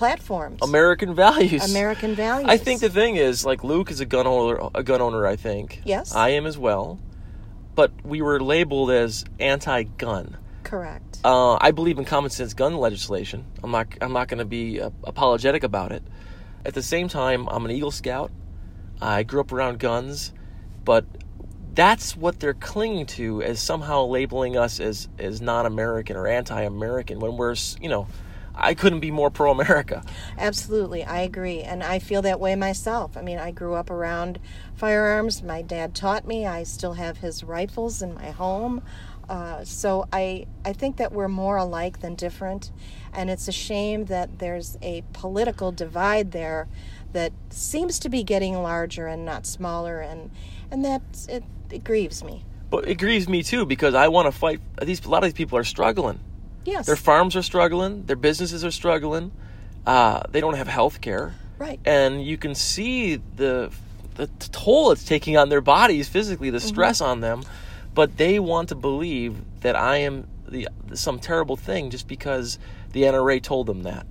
platforms. 0.00 0.58
American 0.62 1.14
values. 1.14 1.70
American 1.70 2.14
values. 2.14 2.48
I 2.48 2.56
think 2.56 2.80
the 2.80 2.90
thing 2.90 3.16
is, 3.16 3.44
like 3.44 3.62
Luke 3.62 3.90
is 3.90 4.00
a 4.00 4.06
gun 4.06 4.26
owner. 4.26 4.70
A 4.74 4.82
gun 4.82 5.00
owner, 5.00 5.26
I 5.26 5.36
think. 5.36 5.80
Yes. 5.84 6.14
I 6.14 6.30
am 6.30 6.46
as 6.46 6.58
well 6.58 6.98
but 7.80 7.92
we 8.04 8.20
were 8.20 8.38
labeled 8.40 8.90
as 8.90 9.24
anti-gun. 9.38 10.36
Correct. 10.64 11.20
Uh, 11.24 11.56
I 11.60 11.70
believe 11.70 11.98
in 11.98 12.04
common 12.04 12.30
sense 12.30 12.52
gun 12.52 12.76
legislation. 12.76 13.46
I'm 13.62 13.70
not. 13.70 13.88
I'm 14.02 14.12
not 14.12 14.28
going 14.28 14.38
to 14.38 14.44
be 14.44 14.80
uh, 14.80 14.90
apologetic 15.04 15.64
about 15.64 15.90
it. 15.90 16.02
At 16.64 16.74
the 16.74 16.82
same 16.82 17.08
time, 17.08 17.48
I'm 17.48 17.64
an 17.64 17.70
Eagle 17.70 17.90
Scout. 17.90 18.30
I 19.00 19.22
grew 19.22 19.40
up 19.40 19.50
around 19.50 19.78
guns, 19.78 20.34
but 20.84 21.06
that's 21.72 22.14
what 22.14 22.38
they're 22.38 22.52
clinging 22.52 23.06
to 23.06 23.42
as 23.42 23.60
somehow 23.60 24.04
labeling 24.04 24.58
us 24.58 24.78
as 24.78 25.08
as 25.18 25.40
non-American 25.40 26.16
or 26.16 26.26
anti-American 26.26 27.18
when 27.18 27.38
we're 27.38 27.56
you 27.80 27.88
know 27.88 28.06
I 28.60 28.74
couldn't 28.74 29.00
be 29.00 29.10
more 29.10 29.30
pro 29.30 29.50
America. 29.50 30.04
Absolutely, 30.38 31.02
I 31.04 31.20
agree. 31.20 31.62
And 31.62 31.82
I 31.82 31.98
feel 31.98 32.22
that 32.22 32.38
way 32.38 32.54
myself. 32.54 33.16
I 33.16 33.22
mean, 33.22 33.38
I 33.38 33.50
grew 33.50 33.74
up 33.74 33.90
around 33.90 34.38
firearms. 34.74 35.42
My 35.42 35.62
dad 35.62 35.94
taught 35.94 36.26
me. 36.26 36.46
I 36.46 36.62
still 36.64 36.92
have 36.94 37.18
his 37.18 37.42
rifles 37.42 38.02
in 38.02 38.14
my 38.14 38.30
home. 38.30 38.82
Uh, 39.28 39.64
so 39.64 40.08
I, 40.12 40.46
I 40.64 40.72
think 40.72 40.96
that 40.96 41.12
we're 41.12 41.28
more 41.28 41.56
alike 41.56 42.00
than 42.00 42.16
different. 42.16 42.70
And 43.12 43.30
it's 43.30 43.48
a 43.48 43.52
shame 43.52 44.06
that 44.06 44.38
there's 44.40 44.76
a 44.82 45.04
political 45.12 45.72
divide 45.72 46.32
there 46.32 46.68
that 47.12 47.32
seems 47.50 47.98
to 48.00 48.08
be 48.08 48.22
getting 48.22 48.62
larger 48.62 49.06
and 49.06 49.24
not 49.24 49.46
smaller. 49.46 50.00
And, 50.00 50.30
and 50.70 50.84
that 50.84 51.02
it, 51.28 51.44
it 51.70 51.84
grieves 51.84 52.22
me. 52.22 52.44
But 52.70 52.88
it 52.88 52.96
grieves 52.96 53.28
me 53.28 53.42
too 53.42 53.66
because 53.66 53.94
I 53.94 54.08
want 54.08 54.26
to 54.26 54.32
fight. 54.32 54.60
These 54.80 55.04
a 55.04 55.08
lot 55.08 55.18
of 55.18 55.24
these 55.24 55.32
people 55.34 55.58
are 55.58 55.64
struggling 55.64 56.20
Yes. 56.64 56.86
Their 56.86 56.96
farms 56.96 57.36
are 57.36 57.42
struggling. 57.42 58.04
Their 58.04 58.16
businesses 58.16 58.64
are 58.64 58.70
struggling. 58.70 59.32
Uh, 59.86 60.22
they 60.30 60.40
don't 60.40 60.56
have 60.56 60.68
health 60.68 61.00
care. 61.00 61.34
Right. 61.58 61.80
And 61.84 62.24
you 62.24 62.36
can 62.36 62.54
see 62.54 63.16
the 63.16 63.72
the 64.16 64.26
toll 64.52 64.90
it's 64.90 65.04
taking 65.04 65.36
on 65.36 65.48
their 65.48 65.60
bodies 65.60 66.08
physically, 66.08 66.50
the 66.50 66.58
mm-hmm. 66.58 66.68
stress 66.68 67.00
mm-hmm. 67.00 67.10
on 67.10 67.20
them. 67.20 67.42
But 67.94 68.16
they 68.16 68.38
want 68.38 68.68
to 68.68 68.74
believe 68.74 69.36
that 69.60 69.76
I 69.76 69.98
am 69.98 70.28
the 70.48 70.68
some 70.94 71.18
terrible 71.18 71.56
thing 71.56 71.90
just 71.90 72.08
because 72.08 72.58
the 72.92 73.02
NRA 73.02 73.42
told 73.42 73.66
them 73.66 73.82
that. 73.84 74.06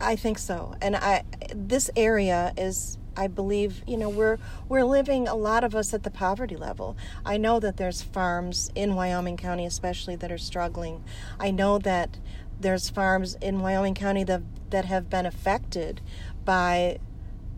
I 0.00 0.16
think 0.16 0.38
so. 0.38 0.74
And 0.80 0.96
I 0.96 1.24
this 1.54 1.90
area 1.96 2.52
is 2.56 2.98
I 3.16 3.26
believe 3.26 3.82
you 3.86 3.96
know 3.96 4.08
we're 4.08 4.38
we're 4.68 4.84
living 4.84 5.28
a 5.28 5.34
lot 5.34 5.64
of 5.64 5.74
us 5.74 5.92
at 5.94 6.02
the 6.02 6.10
poverty 6.10 6.56
level. 6.56 6.96
I 7.24 7.36
know 7.36 7.60
that 7.60 7.76
there's 7.76 8.02
farms 8.02 8.70
in 8.74 8.94
Wyoming 8.94 9.36
County, 9.36 9.66
especially 9.66 10.16
that 10.16 10.32
are 10.32 10.38
struggling. 10.38 11.04
I 11.38 11.50
know 11.50 11.78
that 11.78 12.18
there's 12.60 12.90
farms 12.90 13.36
in 13.40 13.60
Wyoming 13.60 13.94
County 13.94 14.24
that 14.24 14.42
that 14.70 14.84
have 14.86 15.10
been 15.10 15.26
affected 15.26 16.00
by 16.44 16.98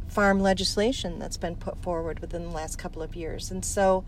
farm 0.08 0.40
legislation 0.40 1.18
that's 1.18 1.36
been 1.36 1.56
put 1.56 1.82
forward 1.82 2.20
within 2.20 2.44
the 2.44 2.50
last 2.50 2.76
couple 2.78 3.02
of 3.02 3.14
years, 3.16 3.50
and 3.50 3.64
so. 3.64 4.04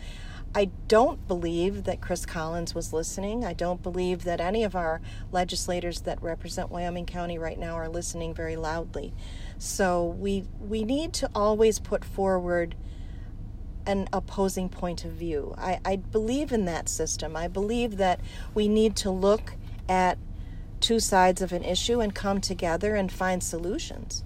I 0.54 0.70
don't 0.88 1.28
believe 1.28 1.84
that 1.84 2.00
Chris 2.00 2.24
Collins 2.24 2.74
was 2.74 2.92
listening. 2.92 3.44
I 3.44 3.52
don't 3.52 3.82
believe 3.82 4.24
that 4.24 4.40
any 4.40 4.64
of 4.64 4.74
our 4.74 5.02
legislators 5.30 6.00
that 6.02 6.22
represent 6.22 6.70
Wyoming 6.70 7.04
County 7.04 7.38
right 7.38 7.58
now 7.58 7.74
are 7.74 7.88
listening 7.88 8.32
very 8.32 8.56
loudly. 8.56 9.12
So 9.58 10.04
we 10.04 10.44
we 10.58 10.82
need 10.84 11.12
to 11.14 11.30
always 11.34 11.78
put 11.78 12.04
forward 12.04 12.74
an 13.86 14.08
opposing 14.12 14.68
point 14.68 15.04
of 15.04 15.12
view. 15.12 15.54
I, 15.56 15.78
I 15.84 15.96
believe 15.96 16.52
in 16.52 16.64
that 16.64 16.88
system. 16.88 17.36
I 17.36 17.48
believe 17.48 17.98
that 17.98 18.20
we 18.54 18.66
need 18.66 18.96
to 18.96 19.10
look 19.10 19.54
at 19.88 20.18
two 20.80 21.00
sides 21.00 21.40
of 21.40 21.52
an 21.52 21.64
issue 21.64 22.00
and 22.00 22.14
come 22.14 22.40
together 22.40 22.94
and 22.94 23.10
find 23.10 23.42
solutions. 23.42 24.24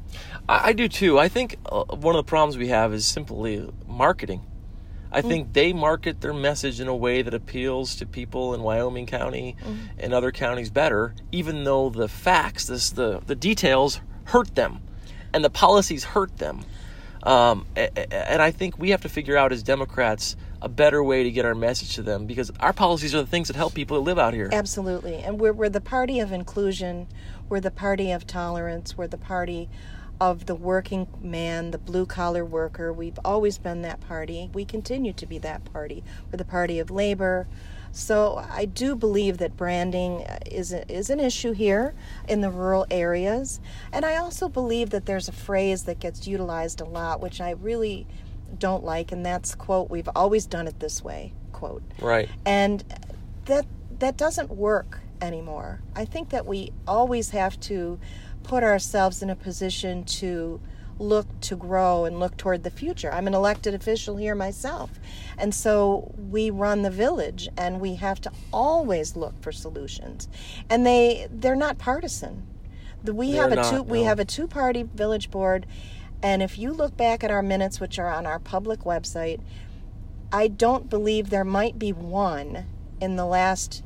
I, 0.48 0.68
I 0.68 0.72
do 0.72 0.88
too. 0.88 1.18
I 1.18 1.28
think 1.28 1.56
uh, 1.66 1.84
one 1.84 2.14
of 2.14 2.24
the 2.24 2.28
problems 2.28 2.56
we 2.56 2.68
have 2.68 2.92
is 2.92 3.06
simply 3.06 3.68
marketing. 3.86 4.42
I 5.12 5.22
think 5.22 5.48
mm. 5.48 5.52
they 5.52 5.72
market 5.72 6.20
their 6.20 6.32
message 6.32 6.80
in 6.80 6.88
a 6.88 6.94
way 6.94 7.22
that 7.22 7.34
appeals 7.34 7.96
to 7.96 8.06
people 8.06 8.54
in 8.54 8.62
Wyoming 8.62 9.06
County 9.06 9.56
mm. 9.64 9.78
and 9.98 10.14
other 10.14 10.30
counties 10.30 10.70
better, 10.70 11.14
even 11.32 11.64
though 11.64 11.90
the 11.90 12.08
facts, 12.08 12.66
this, 12.66 12.90
the, 12.90 13.20
the 13.26 13.34
details 13.34 14.00
hurt 14.24 14.54
them 14.54 14.80
and 15.32 15.44
the 15.44 15.50
policies 15.50 16.04
hurt 16.04 16.36
them. 16.38 16.64
Um, 17.22 17.66
and 17.76 18.40
I 18.40 18.50
think 18.50 18.78
we 18.78 18.90
have 18.90 19.02
to 19.02 19.08
figure 19.08 19.36
out 19.36 19.52
as 19.52 19.62
Democrats 19.62 20.36
a 20.62 20.68
better 20.68 21.02
way 21.02 21.22
to 21.24 21.30
get 21.30 21.44
our 21.44 21.54
message 21.54 21.94
to 21.96 22.02
them 22.02 22.26
because 22.26 22.50
our 22.60 22.72
policies 22.72 23.14
are 23.14 23.20
the 23.20 23.26
things 23.26 23.48
that 23.48 23.56
help 23.56 23.74
people 23.74 23.96
that 23.96 24.02
live 24.02 24.18
out 24.18 24.32
here. 24.32 24.48
Absolutely. 24.52 25.16
And 25.16 25.38
we're, 25.38 25.52
we're 25.52 25.68
the 25.68 25.80
party 25.80 26.20
of 26.20 26.32
inclusion, 26.32 27.08
we're 27.48 27.60
the 27.60 27.70
party 27.70 28.10
of 28.10 28.26
tolerance, 28.26 28.96
we're 28.96 29.06
the 29.06 29.18
party 29.18 29.68
of 30.20 30.46
the 30.46 30.54
working 30.54 31.06
man, 31.20 31.70
the 31.70 31.78
blue 31.78 32.06
collar 32.06 32.44
worker. 32.44 32.92
We've 32.92 33.18
always 33.24 33.58
been 33.58 33.82
that 33.82 34.00
party. 34.00 34.50
We 34.52 34.64
continue 34.64 35.12
to 35.14 35.26
be 35.26 35.38
that 35.38 35.64
party. 35.72 36.04
We're 36.30 36.36
the 36.36 36.44
party 36.44 36.78
of 36.78 36.90
labor. 36.90 37.48
So 37.92 38.44
I 38.48 38.66
do 38.66 38.94
believe 38.94 39.38
that 39.38 39.56
branding 39.56 40.20
is 40.46 40.72
a, 40.72 40.88
is 40.90 41.10
an 41.10 41.18
issue 41.18 41.52
here 41.52 41.94
in 42.28 42.40
the 42.40 42.50
rural 42.50 42.86
areas, 42.88 43.60
and 43.92 44.04
I 44.04 44.16
also 44.16 44.48
believe 44.48 44.90
that 44.90 45.06
there's 45.06 45.26
a 45.26 45.32
phrase 45.32 45.84
that 45.84 45.98
gets 45.98 46.24
utilized 46.28 46.80
a 46.80 46.84
lot, 46.84 47.20
which 47.20 47.40
I 47.40 47.50
really 47.50 48.06
don't 48.56 48.84
like, 48.84 49.10
and 49.10 49.26
that's 49.26 49.56
quote 49.56 49.90
We've 49.90 50.08
always 50.14 50.46
done 50.46 50.68
it 50.68 50.78
this 50.78 51.02
way 51.02 51.32
quote. 51.60 51.82
Right. 52.00 52.28
And 52.46 52.82
that 53.44 53.66
that 53.98 54.16
doesn't 54.16 54.50
work 54.50 55.00
anymore. 55.20 55.80
I 55.94 56.06
think 56.06 56.30
that 56.30 56.46
we 56.46 56.72
always 56.88 57.30
have 57.30 57.60
to 57.60 58.00
put 58.42 58.62
ourselves 58.62 59.22
in 59.22 59.30
a 59.30 59.36
position 59.36 60.04
to 60.04 60.60
look 61.00 61.26
to 61.40 61.56
grow 61.56 62.04
and 62.04 62.20
look 62.20 62.36
toward 62.36 62.62
the 62.62 62.70
future. 62.70 63.10
I'm 63.10 63.26
an 63.26 63.34
elected 63.34 63.74
official 63.74 64.16
here 64.16 64.34
myself. 64.34 64.90
And 65.38 65.54
so 65.54 66.14
we 66.16 66.50
run 66.50 66.82
the 66.82 66.90
village 66.90 67.48
and 67.56 67.80
we 67.80 67.94
have 67.94 68.20
to 68.22 68.32
always 68.52 69.16
look 69.16 69.40
for 69.42 69.50
solutions. 69.50 70.28
And 70.68 70.86
they 70.86 71.26
they're 71.30 71.56
not 71.56 71.78
partisan. 71.78 72.46
We 73.02 73.32
they're 73.32 73.42
have 73.42 73.52
a 73.52 73.56
not, 73.56 73.70
two 73.70 73.76
no. 73.76 73.82
we 73.82 74.02
have 74.02 74.20
a 74.20 74.26
two 74.26 74.46
party 74.46 74.82
village 74.82 75.30
board 75.30 75.66
and 76.22 76.42
if 76.42 76.58
you 76.58 76.72
look 76.72 76.96
back 76.98 77.24
at 77.24 77.30
our 77.30 77.42
minutes 77.42 77.80
which 77.80 77.98
are 77.98 78.10
on 78.10 78.26
our 78.26 78.38
public 78.38 78.80
website, 78.80 79.40
I 80.30 80.48
don't 80.48 80.90
believe 80.90 81.30
there 81.30 81.44
might 81.44 81.78
be 81.78 81.92
one 81.94 82.66
in 83.00 83.16
the 83.16 83.24
last 83.24 83.82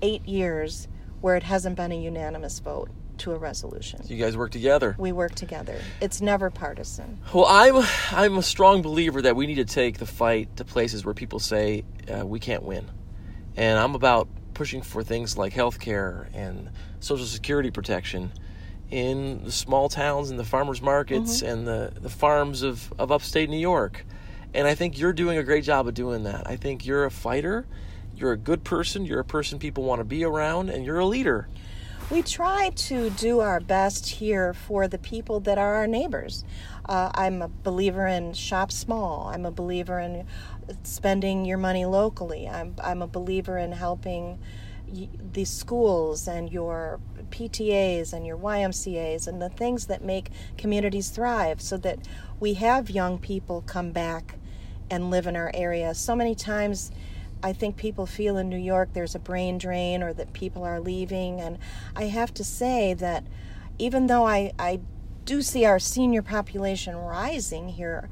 8 0.00 0.26
years 0.26 0.88
where 1.20 1.36
it 1.36 1.42
hasn't 1.42 1.76
been 1.76 1.92
a 1.92 2.00
unanimous 2.00 2.58
vote 2.58 2.88
to 3.26 3.32
a 3.32 3.38
resolution. 3.38 4.02
So 4.04 4.14
you 4.14 4.22
guys 4.22 4.36
work 4.36 4.52
together. 4.52 4.94
We 4.98 5.10
work 5.10 5.34
together. 5.34 5.80
It's 6.00 6.20
never 6.20 6.48
partisan. 6.48 7.18
Well, 7.34 7.46
I'm 7.46 7.84
I'm 8.12 8.38
a 8.38 8.42
strong 8.42 8.82
believer 8.82 9.20
that 9.22 9.34
we 9.34 9.46
need 9.46 9.56
to 9.56 9.64
take 9.64 9.98
the 9.98 10.06
fight 10.06 10.56
to 10.56 10.64
places 10.64 11.04
where 11.04 11.14
people 11.14 11.40
say 11.40 11.84
uh, 12.08 12.24
we 12.24 12.38
can't 12.38 12.62
win, 12.62 12.88
and 13.56 13.78
I'm 13.78 13.94
about 13.94 14.28
pushing 14.54 14.80
for 14.80 15.02
things 15.02 15.36
like 15.36 15.52
health 15.52 15.80
care 15.80 16.28
and 16.32 16.70
social 17.00 17.26
security 17.26 17.70
protection 17.70 18.32
in 18.90 19.42
the 19.44 19.52
small 19.52 19.88
towns 19.88 20.30
and 20.30 20.38
the 20.38 20.44
farmers 20.44 20.80
markets 20.80 21.42
mm-hmm. 21.42 21.46
and 21.46 21.66
the, 21.66 21.92
the 22.00 22.08
farms 22.08 22.62
of, 22.62 22.90
of 22.98 23.10
upstate 23.10 23.50
New 23.50 23.58
York. 23.58 24.06
And 24.54 24.66
I 24.66 24.74
think 24.74 24.98
you're 24.98 25.12
doing 25.12 25.36
a 25.36 25.42
great 25.42 25.64
job 25.64 25.88
of 25.88 25.94
doing 25.94 26.22
that. 26.22 26.48
I 26.48 26.56
think 26.56 26.86
you're 26.86 27.04
a 27.04 27.10
fighter, 27.10 27.66
you're 28.14 28.32
a 28.32 28.36
good 28.38 28.64
person, 28.64 29.04
you're 29.04 29.20
a 29.20 29.24
person 29.24 29.58
people 29.58 29.84
want 29.84 29.98
to 29.98 30.04
be 30.04 30.24
around, 30.24 30.70
and 30.70 30.86
you're 30.86 31.00
a 31.00 31.04
leader 31.04 31.48
we 32.10 32.22
try 32.22 32.70
to 32.70 33.10
do 33.10 33.40
our 33.40 33.58
best 33.58 34.06
here 34.06 34.54
for 34.54 34.86
the 34.86 34.98
people 34.98 35.40
that 35.40 35.58
are 35.58 35.74
our 35.74 35.86
neighbors. 35.88 36.44
Uh, 36.88 37.10
I'm 37.14 37.42
a 37.42 37.48
believer 37.48 38.06
in 38.06 38.32
shop 38.32 38.70
small. 38.70 39.28
I'm 39.28 39.44
a 39.44 39.50
believer 39.50 39.98
in 39.98 40.24
spending 40.84 41.44
your 41.44 41.58
money 41.58 41.84
locally. 41.84 42.48
I'm, 42.48 42.76
I'm 42.82 43.02
a 43.02 43.08
believer 43.08 43.58
in 43.58 43.72
helping 43.72 44.38
the 45.32 45.44
schools 45.44 46.28
and 46.28 46.52
your 46.52 47.00
PTAs 47.30 48.12
and 48.12 48.24
your 48.24 48.36
YMCAs 48.36 49.26
and 49.26 49.42
the 49.42 49.48
things 49.48 49.86
that 49.86 50.04
make 50.04 50.30
communities 50.56 51.10
thrive 51.10 51.60
so 51.60 51.76
that 51.78 51.98
we 52.38 52.54
have 52.54 52.88
young 52.88 53.18
people 53.18 53.64
come 53.66 53.90
back 53.90 54.36
and 54.88 55.10
live 55.10 55.26
in 55.26 55.34
our 55.34 55.50
area. 55.54 55.92
So 55.92 56.14
many 56.14 56.36
times, 56.36 56.92
I 57.42 57.52
think 57.52 57.76
people 57.76 58.06
feel 58.06 58.36
in 58.36 58.48
New 58.48 58.56
York 58.56 58.90
there's 58.92 59.14
a 59.14 59.20
brain 59.20 59.58
drain 59.58 60.02
or 60.02 60.12
that 60.14 60.32
people 60.32 60.64
are 60.64 60.80
leaving. 60.80 61.40
And 61.40 61.58
I 61.94 62.04
have 62.04 62.32
to 62.34 62.44
say 62.44 62.94
that 62.94 63.24
even 63.78 64.06
though 64.06 64.26
I, 64.26 64.52
I 64.58 64.80
do 65.24 65.42
see 65.42 65.64
our 65.64 65.78
senior 65.78 66.22
population 66.22 66.96
rising 66.96 67.68
here, 67.70 68.08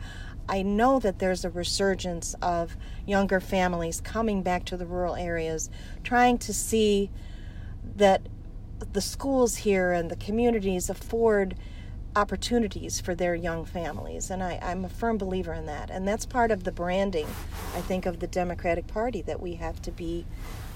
I 0.49 0.63
know 0.63 0.99
that 1.01 1.19
there's 1.19 1.45
a 1.45 1.51
resurgence 1.51 2.35
of 2.43 2.77
younger 3.07 3.41
families 3.41 4.01
coming 4.01 4.43
back 4.43 4.65
to 4.67 4.77
the 4.77 4.87
rural 4.87 5.15
areas, 5.15 5.71
trying 6.03 6.39
to 6.39 6.53
see 6.53 7.11
that 7.97 8.23
the 8.93 9.01
schools 9.01 9.57
here 9.57 9.93
and 9.93 10.11
the 10.11 10.17
communities 10.17 10.91
afford 10.91 11.57
opportunities 12.17 13.01
for 13.01 13.15
their 13.15 13.35
young 13.35 13.65
families. 13.65 14.31
And 14.31 14.43
I, 14.43 14.59
I'm 14.63 14.85
a 14.85 14.89
firm 14.89 15.19
believer 15.19 15.53
in 15.53 15.67
that. 15.67 15.91
And 15.91 16.07
that's 16.07 16.27
part 16.27 16.51
of 16.51 16.65
the 16.65 16.73
branding, 16.73 17.27
I 17.75 17.81
think, 17.81 18.07
of 18.07 18.21
the 18.21 18.27
Democratic 18.27 18.87
Party 18.87 19.23
that 19.23 19.41
we 19.41 19.55
have 19.55 19.81
to 19.83 19.91
be 19.91 20.27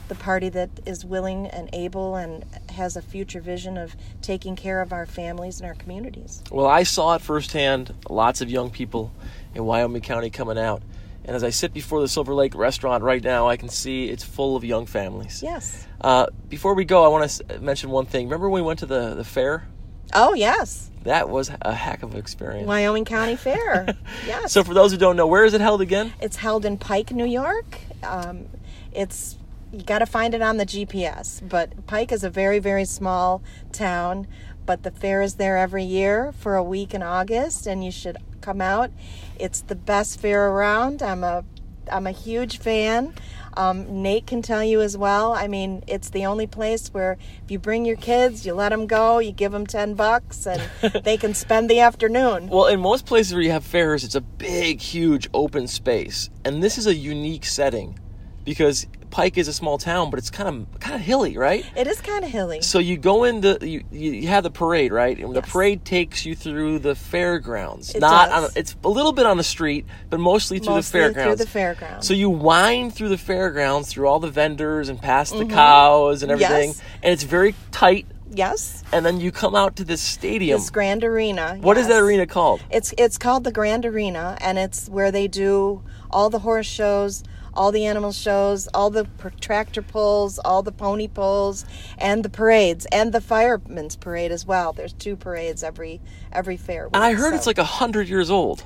the 0.09 0.15
party 0.15 0.49
that 0.49 0.71
is 0.87 1.05
willing 1.05 1.47
and 1.49 1.69
able 1.73 2.17
and 2.17 2.45
has 2.71 2.97
a 2.97 3.03
future 3.03 3.41
vision 3.41 3.77
of 3.77 3.95
taking 4.23 4.57
care 4.57 4.81
of 4.81 4.93
our 4.93 5.07
families 5.07 5.61
and 5.61 5.69
our 5.69 5.75
communities. 5.75 6.43
Well, 6.51 6.67
I 6.67 6.83
saw 6.83 7.15
it 7.15 7.21
firsthand. 7.21 7.95
Lots 8.09 8.41
of 8.41 8.51
young 8.51 8.71
people 8.71 9.13
in 9.55 9.65
Wyoming 9.65 10.03
County 10.03 10.31
coming 10.31 10.59
out. 10.59 10.83
And 11.25 11.37
as 11.37 11.45
I 11.45 11.51
sit 11.51 11.75
before 11.75 12.01
the 12.01 12.09
Silver 12.09 12.33
Lake 12.33 12.55
restaurant 12.55 13.05
right 13.05 13.23
now, 13.23 13.49
I 13.49 13.59
can 13.59 13.69
see 13.69 14.09
it's 14.09 14.25
full 14.25 14.57
of 14.57 14.65
young 14.65 14.87
families. 14.87 15.43
Yes. 15.43 15.87
Uh, 16.01 16.27
before 16.49 16.73
we 16.73 16.87
go, 16.87 17.05
I 17.05 17.09
want 17.09 17.31
to 17.31 17.59
mention 17.61 17.91
one 17.91 18.07
thing. 18.07 18.27
Remember 18.27 18.49
when 18.49 18.63
we 18.63 18.67
went 18.67 18.79
to 18.79 18.87
the, 18.87 19.15
the 19.15 19.25
fair? 19.25 19.69
Oh, 20.13 20.35
yes. 20.35 20.91
That 21.05 21.29
was 21.29 21.51
a 21.63 21.73
heck 21.73 22.03
of 22.03 22.13
an 22.13 22.19
experience. 22.19 22.67
Wyoming 22.67 23.05
County 23.05 23.37
Fair. 23.37 23.97
yes. 24.27 24.53
So, 24.53 24.65
for 24.65 24.75
those 24.75 24.93
who 24.93 24.99
don't 24.99 25.17
know, 25.17 25.27
where 25.27 25.45
is 25.45 25.55
it 25.55 25.61
held 25.61 25.81
again? 25.81 26.13
It's 26.21 26.37
held 26.37 26.65
in 26.65 26.77
Pike, 26.77 27.13
New 27.13 27.27
York. 27.27 27.79
Um, 28.03 28.47
it's 28.93 29.37
you 29.73 29.83
got 29.83 29.99
to 29.99 30.07
find 30.07 30.35
it 30.35 30.43
on 30.43 30.57
the 30.57 30.67
GPS, 30.67 31.47
but 31.47 31.87
Pike 31.87 32.11
is 32.11 32.25
a 32.25 32.31
very, 32.31 32.59
very 32.59 32.85
small 32.85 33.43
town. 33.73 34.27
But 34.67 34.83
the 34.83 34.91
fair 34.91 35.23
is 35.23 35.35
there 35.35 35.57
every 35.57 35.85
year 35.85 36.33
for 36.33 36.57
a 36.57 36.63
week 36.63 36.93
in 36.93 37.03
August, 37.03 37.67
and 37.67 37.83
you 37.83 37.91
should 37.91 38.19
come 38.41 38.61
out. 38.61 38.91
It's 39.39 39.61
the 39.61 39.75
best 39.75 40.21
fair 40.21 40.49
around. 40.49 41.03
I'm 41.03 41.25
a 41.25 41.45
I'm 41.91 42.07
a 42.07 42.13
huge 42.13 42.59
fan. 42.59 43.15
Um, 43.59 44.03
Nate 44.03 44.25
can 44.25 44.41
tell 44.41 44.63
you 44.63 44.81
as 44.81 44.97
well. 44.97 45.33
I 45.33 45.49
mean, 45.49 45.83
it's 45.89 46.11
the 46.11 46.27
only 46.27 46.47
place 46.47 46.95
where 46.95 47.19
if 47.45 47.51
you 47.51 47.59
bring 47.59 47.85
your 47.85 47.97
kids, 47.97 48.47
you 48.47 48.55
let 48.55 48.69
them 48.69 48.87
go, 48.87 49.19
you 49.19 49.33
give 49.33 49.51
them 49.51 49.67
10 49.67 49.95
bucks, 49.95 50.47
and 50.47 50.63
they 51.05 51.17
can 51.17 51.35
spend 51.35 51.69
the 51.69 51.81
afternoon. 51.81 52.51
Well, 52.51 52.67
in 52.67 52.79
most 52.79 53.05
places 53.05 53.35
where 53.35 53.43
you 53.43 53.51
have 53.51 53.65
fairs, 53.65 54.05
it's 54.05 54.15
a 54.15 54.21
big, 54.21 54.81
huge 54.81 55.29
open 55.35 55.67
space. 55.67 56.31
And 56.45 56.63
this 56.63 56.79
is 56.79 56.87
a 56.87 56.95
unique 56.95 57.45
setting 57.45 57.99
because 58.45 58.87
Pike 59.11 59.39
is 59.39 59.49
a 59.49 59.53
small 59.53 59.79
town, 59.79 60.11
but 60.11 60.19
it's 60.19 60.31
kind 60.31 60.49
of 60.49 60.81
kind 60.81 60.95
of 60.95 61.01
hilly, 61.01 61.37
right? 61.37 61.65
It 61.77 61.87
is 61.87 62.01
kind 62.01 62.25
of 62.25 62.31
hilly. 62.31 62.63
So 62.63 62.79
you 62.79 62.97
go 62.97 63.25
into 63.25 63.59
you, 63.67 63.85
you 63.91 64.29
have 64.29 64.43
the 64.45 64.51
parade, 64.51 64.93
right? 64.93 65.19
And 65.19 65.35
yes. 65.35 65.45
the 65.45 65.51
parade 65.51 65.85
takes 65.85 66.25
you 66.27 66.35
through 66.35 66.81
the 66.81 66.95
fairgrounds. 66.95 67.95
It 67.95 68.01
Not 68.01 68.31
on 68.31 68.51
it's 68.57 68.77
a 68.85 68.89
little 68.89 69.13
bit 69.13 69.27
on 69.27 69.37
the 69.37 69.45
street, 69.45 69.87
but 70.11 70.21
mostly 70.21 70.59
through 70.59 70.75
Mostly 70.75 71.01
the 71.01 71.05
fairgrounds. 71.07 71.37
Through 71.41 71.45
the 71.45 71.51
fairgrounds. 71.51 72.07
So 72.07 72.15
you 72.15 72.31
wind 72.31 72.95
through 72.95 73.09
the 73.11 73.19
fairgrounds 73.19 73.89
through 73.93 74.07
all 74.09 74.21
the 74.21 74.31
vendors 74.31 74.89
and 74.89 75.01
past 75.01 75.37
the 75.37 75.45
cows 75.47 76.23
and 76.23 76.31
everything, 76.33 76.71
Mm-hmm. 76.71 76.81
Yes. 76.81 76.83
and 77.03 77.13
it's 77.13 77.23
very 77.23 77.55
tight 77.73 78.07
Yes. 78.31 78.83
and 78.93 79.05
then 79.07 79.21
you 79.21 79.33
come 79.33 79.55
out 79.55 79.77
to 79.77 79.85
this 79.85 80.01
stadium. 80.03 80.59
This 80.61 80.71
Grand 80.71 81.03
Arena. 81.05 81.57
What 81.61 81.79
is 81.79 81.89
that 81.89 82.01
arena 82.03 82.27
called? 82.27 82.61
It's 82.71 82.93
it's 82.99 83.17
called 83.19 83.45
the 83.45 83.53
Grand 83.53 83.87
Arena, 83.87 84.37
and 84.41 84.59
it's 84.59 84.89
where 84.89 85.11
they 85.11 85.29
do 85.29 85.83
all 86.11 86.29
the 86.31 86.41
horse 86.41 86.67
shows, 86.67 87.23
all 87.59 87.73
the 87.73 87.85
animal 87.85 88.13
shows, 88.13 88.69
all 88.69 88.89
the 88.89 89.07
tractor 89.41 89.83
pulls, 89.83 90.39
all 90.39 90.63
the 90.63 90.71
pony 90.73 91.09
pulls, 91.09 91.65
and 91.99 92.25
the 92.25 92.31
parades, 92.31 92.87
and 92.93 93.13
the 93.13 93.21
firemen's 93.21 93.97
parade 93.97 94.31
as 94.31 94.47
well. 94.47 94.73
There's 94.73 94.93
two 94.93 95.17
parades 95.17 95.65
every 95.65 96.01
every 96.33 96.57
fair. 96.57 96.87
And 96.95 97.03
I 97.03 97.15
heard 97.15 97.31
so- 97.33 97.37
it's 97.37 97.47
like 97.47 97.59
a 97.59 97.65
hundred 97.65 98.09
years 98.09 98.31
old. 98.31 98.65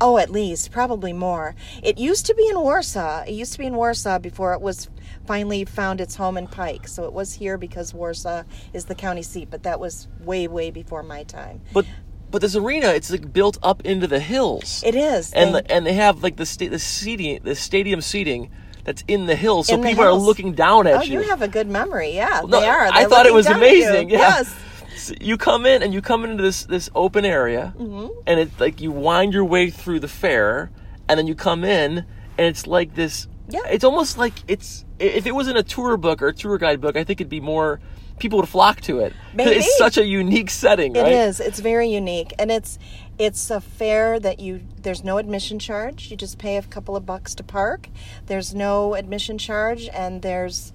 Oh, 0.00 0.18
at 0.18 0.28
least, 0.28 0.72
probably 0.72 1.12
more. 1.12 1.54
It 1.82 1.98
used 1.98 2.26
to 2.26 2.34
be 2.34 2.48
in 2.48 2.58
Warsaw. 2.60 3.22
It 3.22 3.30
used 3.30 3.52
to 3.52 3.58
be 3.58 3.66
in 3.66 3.76
Warsaw 3.76 4.18
before 4.18 4.52
it 4.52 4.60
was 4.60 4.88
finally 5.24 5.64
found 5.64 6.00
its 6.00 6.16
home 6.16 6.36
in 6.36 6.48
Pike. 6.48 6.88
So 6.88 7.04
it 7.04 7.12
was 7.12 7.32
here 7.34 7.56
because 7.56 7.94
Warsaw 7.94 8.42
is 8.72 8.86
the 8.86 8.96
county 8.96 9.22
seat, 9.22 9.48
but 9.50 9.62
that 9.62 9.78
was 9.78 10.08
way, 10.20 10.48
way 10.48 10.72
before 10.72 11.04
my 11.04 11.22
time. 11.22 11.62
But 11.72 11.86
but 12.34 12.42
this 12.42 12.56
arena, 12.56 12.88
it's 12.88 13.12
like 13.12 13.32
built 13.32 13.58
up 13.62 13.80
into 13.86 14.08
the 14.08 14.18
hills. 14.18 14.82
It 14.84 14.96
is. 14.96 15.32
and 15.32 15.54
They- 15.54 15.60
the, 15.60 15.72
and 15.72 15.86
they 15.86 15.92
have 15.92 16.20
like 16.24 16.34
the 16.34 16.66
the 16.68 16.80
seating, 16.80 17.38
the 17.44 17.54
stadium 17.54 18.00
seating 18.00 18.50
that's 18.82 19.04
in 19.06 19.26
the 19.26 19.36
hills, 19.36 19.68
so 19.68 19.76
the 19.76 19.82
people 19.88 20.02
are 20.04 20.12
looking 20.12 20.52
down 20.52 20.88
at 20.88 21.06
you. 21.06 21.18
oh, 21.18 21.20
you. 21.20 21.24
you 21.24 21.30
have 21.30 21.42
a 21.42 21.46
good 21.48 21.68
memory. 21.68 22.10
Yeah, 22.10 22.40
No, 22.44 22.58
they 22.60 22.66
are. 22.66 22.86
I 22.86 23.00
They're 23.02 23.08
thought 23.08 23.26
it 23.26 23.32
was 23.32 23.46
down 23.46 23.62
at 23.62 23.70
you. 23.70 23.86
amazing. 23.88 24.10
Yeah. 24.10 24.18
Yes. 24.18 24.54
So 24.96 25.14
you 25.20 25.36
come 25.36 25.64
in 25.64 25.82
and 25.84 25.94
you 25.94 26.02
come 26.02 26.24
into 26.24 26.42
this 26.42 26.64
this 26.64 26.90
open 26.96 27.24
area, 27.24 27.72
Mm-hmm. 27.78 28.08
and 28.26 28.40
it's 28.40 28.58
like 28.58 28.80
you 28.80 28.90
wind 28.90 29.32
your 29.32 29.44
way 29.44 29.70
through 29.70 30.00
the 30.00 30.08
fair, 30.08 30.72
and 31.08 31.16
then 31.16 31.28
you 31.28 31.36
come 31.36 31.62
in, 31.64 31.98
and 32.36 32.46
it's 32.48 32.66
like 32.66 32.96
this. 32.96 33.28
Yeah. 33.48 33.60
It's 33.70 33.84
almost 33.84 34.18
like 34.18 34.32
it's 34.48 34.84
if 34.98 35.24
it 35.26 35.36
was 35.36 35.46
in 35.46 35.56
a 35.56 35.62
tour 35.62 35.96
book 35.96 36.20
or 36.20 36.28
a 36.28 36.34
tour 36.34 36.58
guide 36.58 36.80
book, 36.80 36.96
I 36.96 37.04
think 37.04 37.20
it'd 37.20 37.30
be 37.30 37.40
more 37.40 37.78
people 38.18 38.38
would 38.38 38.48
flock 38.48 38.80
to 38.82 39.00
it. 39.00 39.12
Maybe. 39.34 39.56
It's 39.56 39.76
such 39.78 39.98
a 39.98 40.04
unique 40.04 40.50
setting, 40.50 40.94
It 40.96 41.02
right? 41.02 41.12
is. 41.12 41.40
It's 41.40 41.60
very 41.60 41.88
unique, 41.88 42.32
and 42.38 42.50
it's 42.50 42.78
it's 43.18 43.50
a 43.50 43.60
fair 43.60 44.18
that 44.20 44.40
you. 44.40 44.62
There's 44.82 45.04
no 45.04 45.18
admission 45.18 45.58
charge. 45.58 46.10
You 46.10 46.16
just 46.16 46.38
pay 46.38 46.56
a 46.56 46.62
couple 46.62 46.96
of 46.96 47.06
bucks 47.06 47.34
to 47.36 47.42
park. 47.44 47.88
There's 48.26 48.54
no 48.54 48.94
admission 48.94 49.38
charge, 49.38 49.88
and 49.88 50.22
there's, 50.22 50.72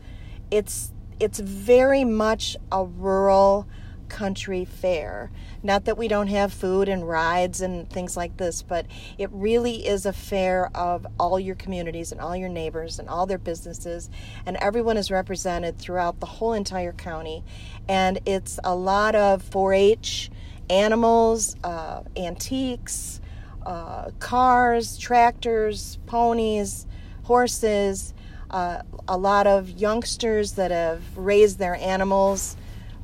it's 0.52 0.92
it's 1.20 1.40
very 1.40 2.04
much 2.04 2.56
a 2.72 2.84
rural 2.86 3.68
country 4.10 4.66
fair. 4.66 5.32
Not 5.64 5.86
that 5.86 5.98
we 5.98 6.08
don't 6.08 6.28
have 6.28 6.52
food 6.52 6.90
and 6.90 7.08
rides 7.08 7.62
and 7.62 7.90
things 7.90 8.18
like 8.18 8.38
this, 8.38 8.62
but 8.62 8.86
it 9.18 9.30
really 9.32 9.88
is 9.88 10.06
a 10.06 10.14
fair 10.14 10.70
of 10.76 11.06
all 11.20 11.40
your 11.40 11.56
communities 11.56 12.12
and 12.12 12.20
all 12.20 12.36
your 12.36 12.50
neighbors 12.50 13.00
and 13.00 13.08
all 13.08 13.26
their 13.26 13.38
businesses, 13.38 14.10
and 14.46 14.58
everyone 14.58 14.98
is 14.98 15.12
represented 15.12 15.78
throughout 15.78 16.20
the 16.20 16.26
whole 16.26 16.54
entire 16.54 16.94
county. 16.94 17.44
And 17.88 18.20
it's 18.26 18.60
a 18.64 18.76
lot 18.76 19.16
of 19.16 19.42
4 19.44 19.74
H 19.74 20.32
animals, 20.70 21.56
uh, 21.64 22.04
antiques, 22.16 23.22
uh, 23.66 24.12
cars, 24.20 24.98
tractors, 24.98 25.98
ponies, 26.06 26.86
horses, 27.24 28.14
uh, 28.52 28.82
a 29.08 29.18
lot 29.18 29.48
of 29.48 29.70
youngsters 29.70 30.54
that 30.54 30.72
have 30.72 31.02
raised 31.18 31.60
their 31.60 31.76
animals 31.76 32.56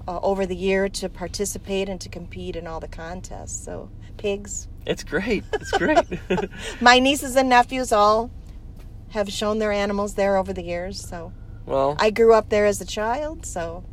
uh, 0.08 0.20
over 0.22 0.46
the 0.46 0.56
year 0.56 0.90
to 0.90 1.10
participate 1.10 1.90
and 1.90 2.00
to 2.02 2.10
compete 2.10 2.56
in 2.56 2.68
all 2.68 2.80
the 2.80 2.88
contests. 2.88 3.64
So, 3.64 3.90
pigs. 4.18 4.68
It's 4.86 5.04
great. 5.04 5.44
It's 5.54 5.72
great. 5.72 6.20
My 6.82 7.00
nieces 7.00 7.36
and 7.36 7.50
nephews 7.50 7.92
all 7.92 8.32
have 9.10 9.32
shown 9.32 9.60
their 9.60 9.72
animals 9.72 10.14
there 10.16 10.38
over 10.38 10.54
the 10.54 10.64
years. 10.64 11.02
So, 11.02 11.34
well, 11.66 11.96
I 12.00 12.10
grew 12.12 12.34
up 12.34 12.50
there 12.50 12.66
as 12.66 12.82
a 12.82 12.86
child, 12.86 13.46
so 13.46 13.84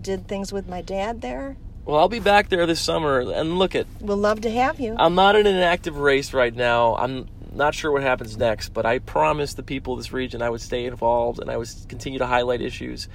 did 0.00 0.28
things 0.28 0.52
with 0.52 0.68
my 0.68 0.82
dad 0.82 1.20
there. 1.20 1.56
well, 1.84 1.98
I'll 1.98 2.08
be 2.08 2.20
back 2.20 2.48
there 2.48 2.66
this 2.66 2.80
summer, 2.80 3.20
and 3.20 3.58
look 3.58 3.74
at. 3.74 3.86
We'll 4.00 4.16
love 4.18 4.42
to 4.42 4.50
have 4.50 4.78
you. 4.78 4.94
I'm 4.98 5.14
not 5.14 5.34
in 5.34 5.46
an 5.46 5.56
active 5.56 5.96
race 5.96 6.32
right 6.32 6.54
now. 6.54 6.94
I'm 6.96 7.28
not 7.52 7.74
sure 7.74 7.90
what 7.90 8.02
happens 8.02 8.36
next, 8.36 8.68
but 8.68 8.86
I 8.86 8.98
promised 8.98 9.56
the 9.56 9.62
people 9.62 9.94
of 9.94 9.98
this 9.98 10.12
region 10.12 10.42
I 10.42 10.50
would 10.50 10.60
stay 10.60 10.84
involved 10.84 11.40
and 11.40 11.50
I 11.50 11.56
would 11.56 11.68
continue 11.88 12.18
to 12.18 12.26
highlight 12.26 12.60
issues. 12.60 13.08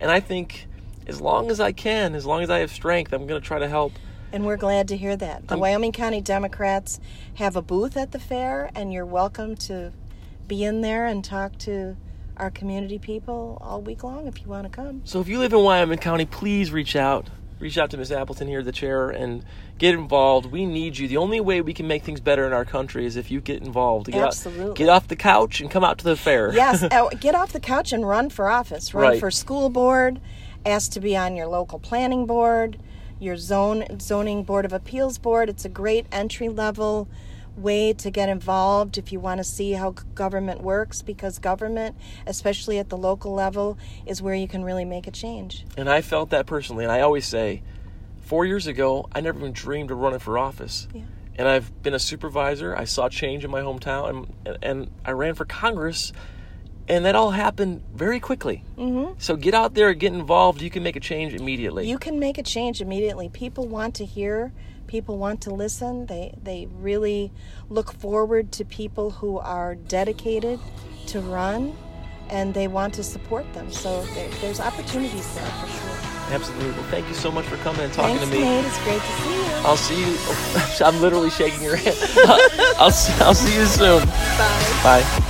And 0.00 0.10
I 0.10 0.20
think 0.20 0.68
as 1.06 1.20
long 1.20 1.50
as 1.50 1.60
I 1.60 1.72
can, 1.72 2.14
as 2.14 2.26
long 2.26 2.42
as 2.42 2.50
I 2.50 2.58
have 2.58 2.70
strength, 2.70 3.12
I'm 3.12 3.26
going 3.26 3.40
to 3.40 3.46
try 3.46 3.58
to 3.58 3.68
help. 3.68 3.92
And 4.32 4.46
we're 4.46 4.56
glad 4.56 4.88
to 4.88 4.96
hear 4.96 5.16
that. 5.16 5.48
The 5.48 5.54
I'm- 5.54 5.60
Wyoming 5.60 5.92
County 5.92 6.20
Democrats 6.20 7.00
have 7.34 7.56
a 7.56 7.62
booth 7.62 7.96
at 7.96 8.12
the 8.12 8.18
fair, 8.20 8.70
and 8.74 8.92
you're 8.92 9.06
welcome 9.06 9.56
to 9.56 9.92
be 10.46 10.62
in 10.64 10.80
there 10.82 11.06
and 11.06 11.24
talk 11.24 11.58
to 11.58 11.96
our 12.36 12.50
community 12.50 12.98
people 12.98 13.58
all 13.60 13.82
week 13.82 14.02
long 14.04 14.26
if 14.26 14.40
you 14.40 14.46
want 14.48 14.64
to 14.64 14.70
come. 14.70 15.02
So 15.04 15.20
if 15.20 15.28
you 15.28 15.38
live 15.38 15.52
in 15.52 15.62
Wyoming 15.62 15.98
County, 15.98 16.26
please 16.26 16.70
reach 16.70 16.94
out. 16.96 17.28
Reach 17.58 17.76
out 17.76 17.90
to 17.90 17.98
Miss 17.98 18.10
Appleton 18.10 18.48
here, 18.48 18.62
the 18.62 18.72
chair, 18.72 19.10
and 19.10 19.44
get 19.76 19.92
involved. 19.94 20.46
We 20.46 20.64
need 20.64 20.96
you. 20.96 21.08
The 21.08 21.18
only 21.18 21.40
way 21.40 21.60
we 21.60 21.74
can 21.74 21.86
make 21.86 22.04
things 22.04 22.18
better 22.20 22.46
in 22.46 22.54
our 22.54 22.64
country 22.64 23.04
is 23.04 23.16
if 23.16 23.30
you 23.30 23.42
get 23.42 23.60
involved. 23.62 24.06
Get 24.06 24.14
out- 24.22 24.28
Absolutely. 24.28 24.74
get 24.76 24.88
off 24.88 25.08
the 25.08 25.16
couch 25.16 25.60
and 25.60 25.70
come 25.70 25.84
out 25.84 25.98
to 25.98 26.04
the 26.04 26.16
fair. 26.16 26.54
Yes, 26.54 26.80
get 27.20 27.34
off 27.34 27.52
the 27.52 27.60
couch 27.60 27.92
and 27.92 28.08
run 28.08 28.30
for 28.30 28.48
office. 28.48 28.94
Run 28.94 29.02
Right. 29.04 29.20
for 29.20 29.30
school 29.30 29.68
board, 29.68 30.20
ask 30.64 30.92
to 30.92 31.00
be 31.00 31.16
on 31.16 31.36
your 31.36 31.46
local 31.46 31.78
planning 31.78 32.26
board, 32.26 32.78
your 33.18 33.36
zone 33.36 33.84
zoning 34.00 34.42
board 34.42 34.64
of 34.64 34.72
appeals 34.72 35.18
board. 35.18 35.48
It's 35.48 35.64
a 35.64 35.68
great 35.68 36.06
entry 36.12 36.48
level 36.48 37.08
way 37.56 37.92
to 37.92 38.10
get 38.10 38.28
involved 38.28 38.96
if 38.96 39.12
you 39.12 39.20
want 39.20 39.38
to 39.38 39.44
see 39.44 39.72
how 39.72 39.90
government 40.14 40.62
works 40.62 41.02
because 41.02 41.38
government, 41.38 41.96
especially 42.26 42.78
at 42.78 42.88
the 42.88 42.96
local 42.96 43.34
level, 43.34 43.78
is 44.06 44.22
where 44.22 44.34
you 44.34 44.48
can 44.48 44.64
really 44.64 44.84
make 44.84 45.06
a 45.06 45.10
change. 45.10 45.64
And 45.76 45.88
I 45.88 46.00
felt 46.00 46.30
that 46.30 46.46
personally. 46.46 46.84
And 46.84 46.92
I 46.92 47.00
always 47.00 47.26
say, 47.26 47.62
four 48.22 48.44
years 48.44 48.66
ago, 48.66 49.08
I 49.12 49.20
never 49.20 49.38
even 49.38 49.52
dreamed 49.52 49.90
of 49.90 49.98
running 49.98 50.20
for 50.20 50.38
office. 50.38 50.88
Yeah. 50.94 51.02
And 51.36 51.48
I've 51.48 51.82
been 51.82 51.94
a 51.94 51.98
supervisor. 51.98 52.76
I 52.76 52.84
saw 52.84 53.08
change 53.08 53.44
in 53.44 53.50
my 53.50 53.60
hometown, 53.60 54.28
and, 54.44 54.58
and 54.62 54.90
I 55.04 55.12
ran 55.12 55.34
for 55.34 55.44
Congress. 55.44 56.12
And 56.90 57.04
that 57.04 57.14
all 57.14 57.30
happened 57.30 57.84
very 57.94 58.18
quickly. 58.18 58.64
Mm-hmm. 58.76 59.12
So 59.18 59.36
get 59.36 59.54
out 59.54 59.74
there, 59.74 59.94
get 59.94 60.12
involved. 60.12 60.60
You 60.60 60.70
can 60.70 60.82
make 60.82 60.96
a 60.96 61.00
change 61.00 61.34
immediately. 61.34 61.88
You 61.88 61.98
can 61.98 62.18
make 62.18 62.36
a 62.36 62.42
change 62.42 62.80
immediately. 62.80 63.28
People 63.28 63.68
want 63.68 63.94
to 63.94 64.04
hear, 64.04 64.52
people 64.88 65.16
want 65.16 65.40
to 65.42 65.50
listen. 65.54 66.06
They 66.06 66.34
they 66.42 66.66
really 66.80 67.30
look 67.68 67.92
forward 67.92 68.50
to 68.52 68.64
people 68.64 69.10
who 69.10 69.38
are 69.38 69.76
dedicated 69.76 70.58
to 71.06 71.20
run 71.20 71.76
and 72.28 72.54
they 72.54 72.66
want 72.66 72.94
to 72.94 73.04
support 73.04 73.52
them. 73.54 73.70
So 73.70 74.02
there, 74.14 74.28
there's 74.40 74.58
opportunities 74.58 75.32
there 75.36 75.46
for 75.46 75.68
sure. 75.68 76.34
Absolutely. 76.34 76.72
Well, 76.72 76.90
thank 76.90 77.06
you 77.06 77.14
so 77.14 77.30
much 77.30 77.44
for 77.44 77.56
coming 77.58 77.82
and 77.82 77.92
talking 77.92 78.18
Thanks, 78.18 78.32
to 78.32 78.36
me. 78.36 78.44
Nate. 78.44 78.64
It's 78.64 78.82
great 78.82 79.00
to 79.00 79.12
see 79.22 79.36
you. 79.36 79.52
I'll 79.64 79.76
see 79.76 80.00
you. 80.00 80.84
I'm 80.86 81.00
literally 81.00 81.30
shaking 81.30 81.62
your 81.62 81.76
hand. 81.76 81.96
I'll, 82.78 82.92
I'll 83.20 83.34
see 83.34 83.54
you 83.54 83.66
soon. 83.66 84.04
Bye. 84.06 85.02
Bye. 85.02 85.26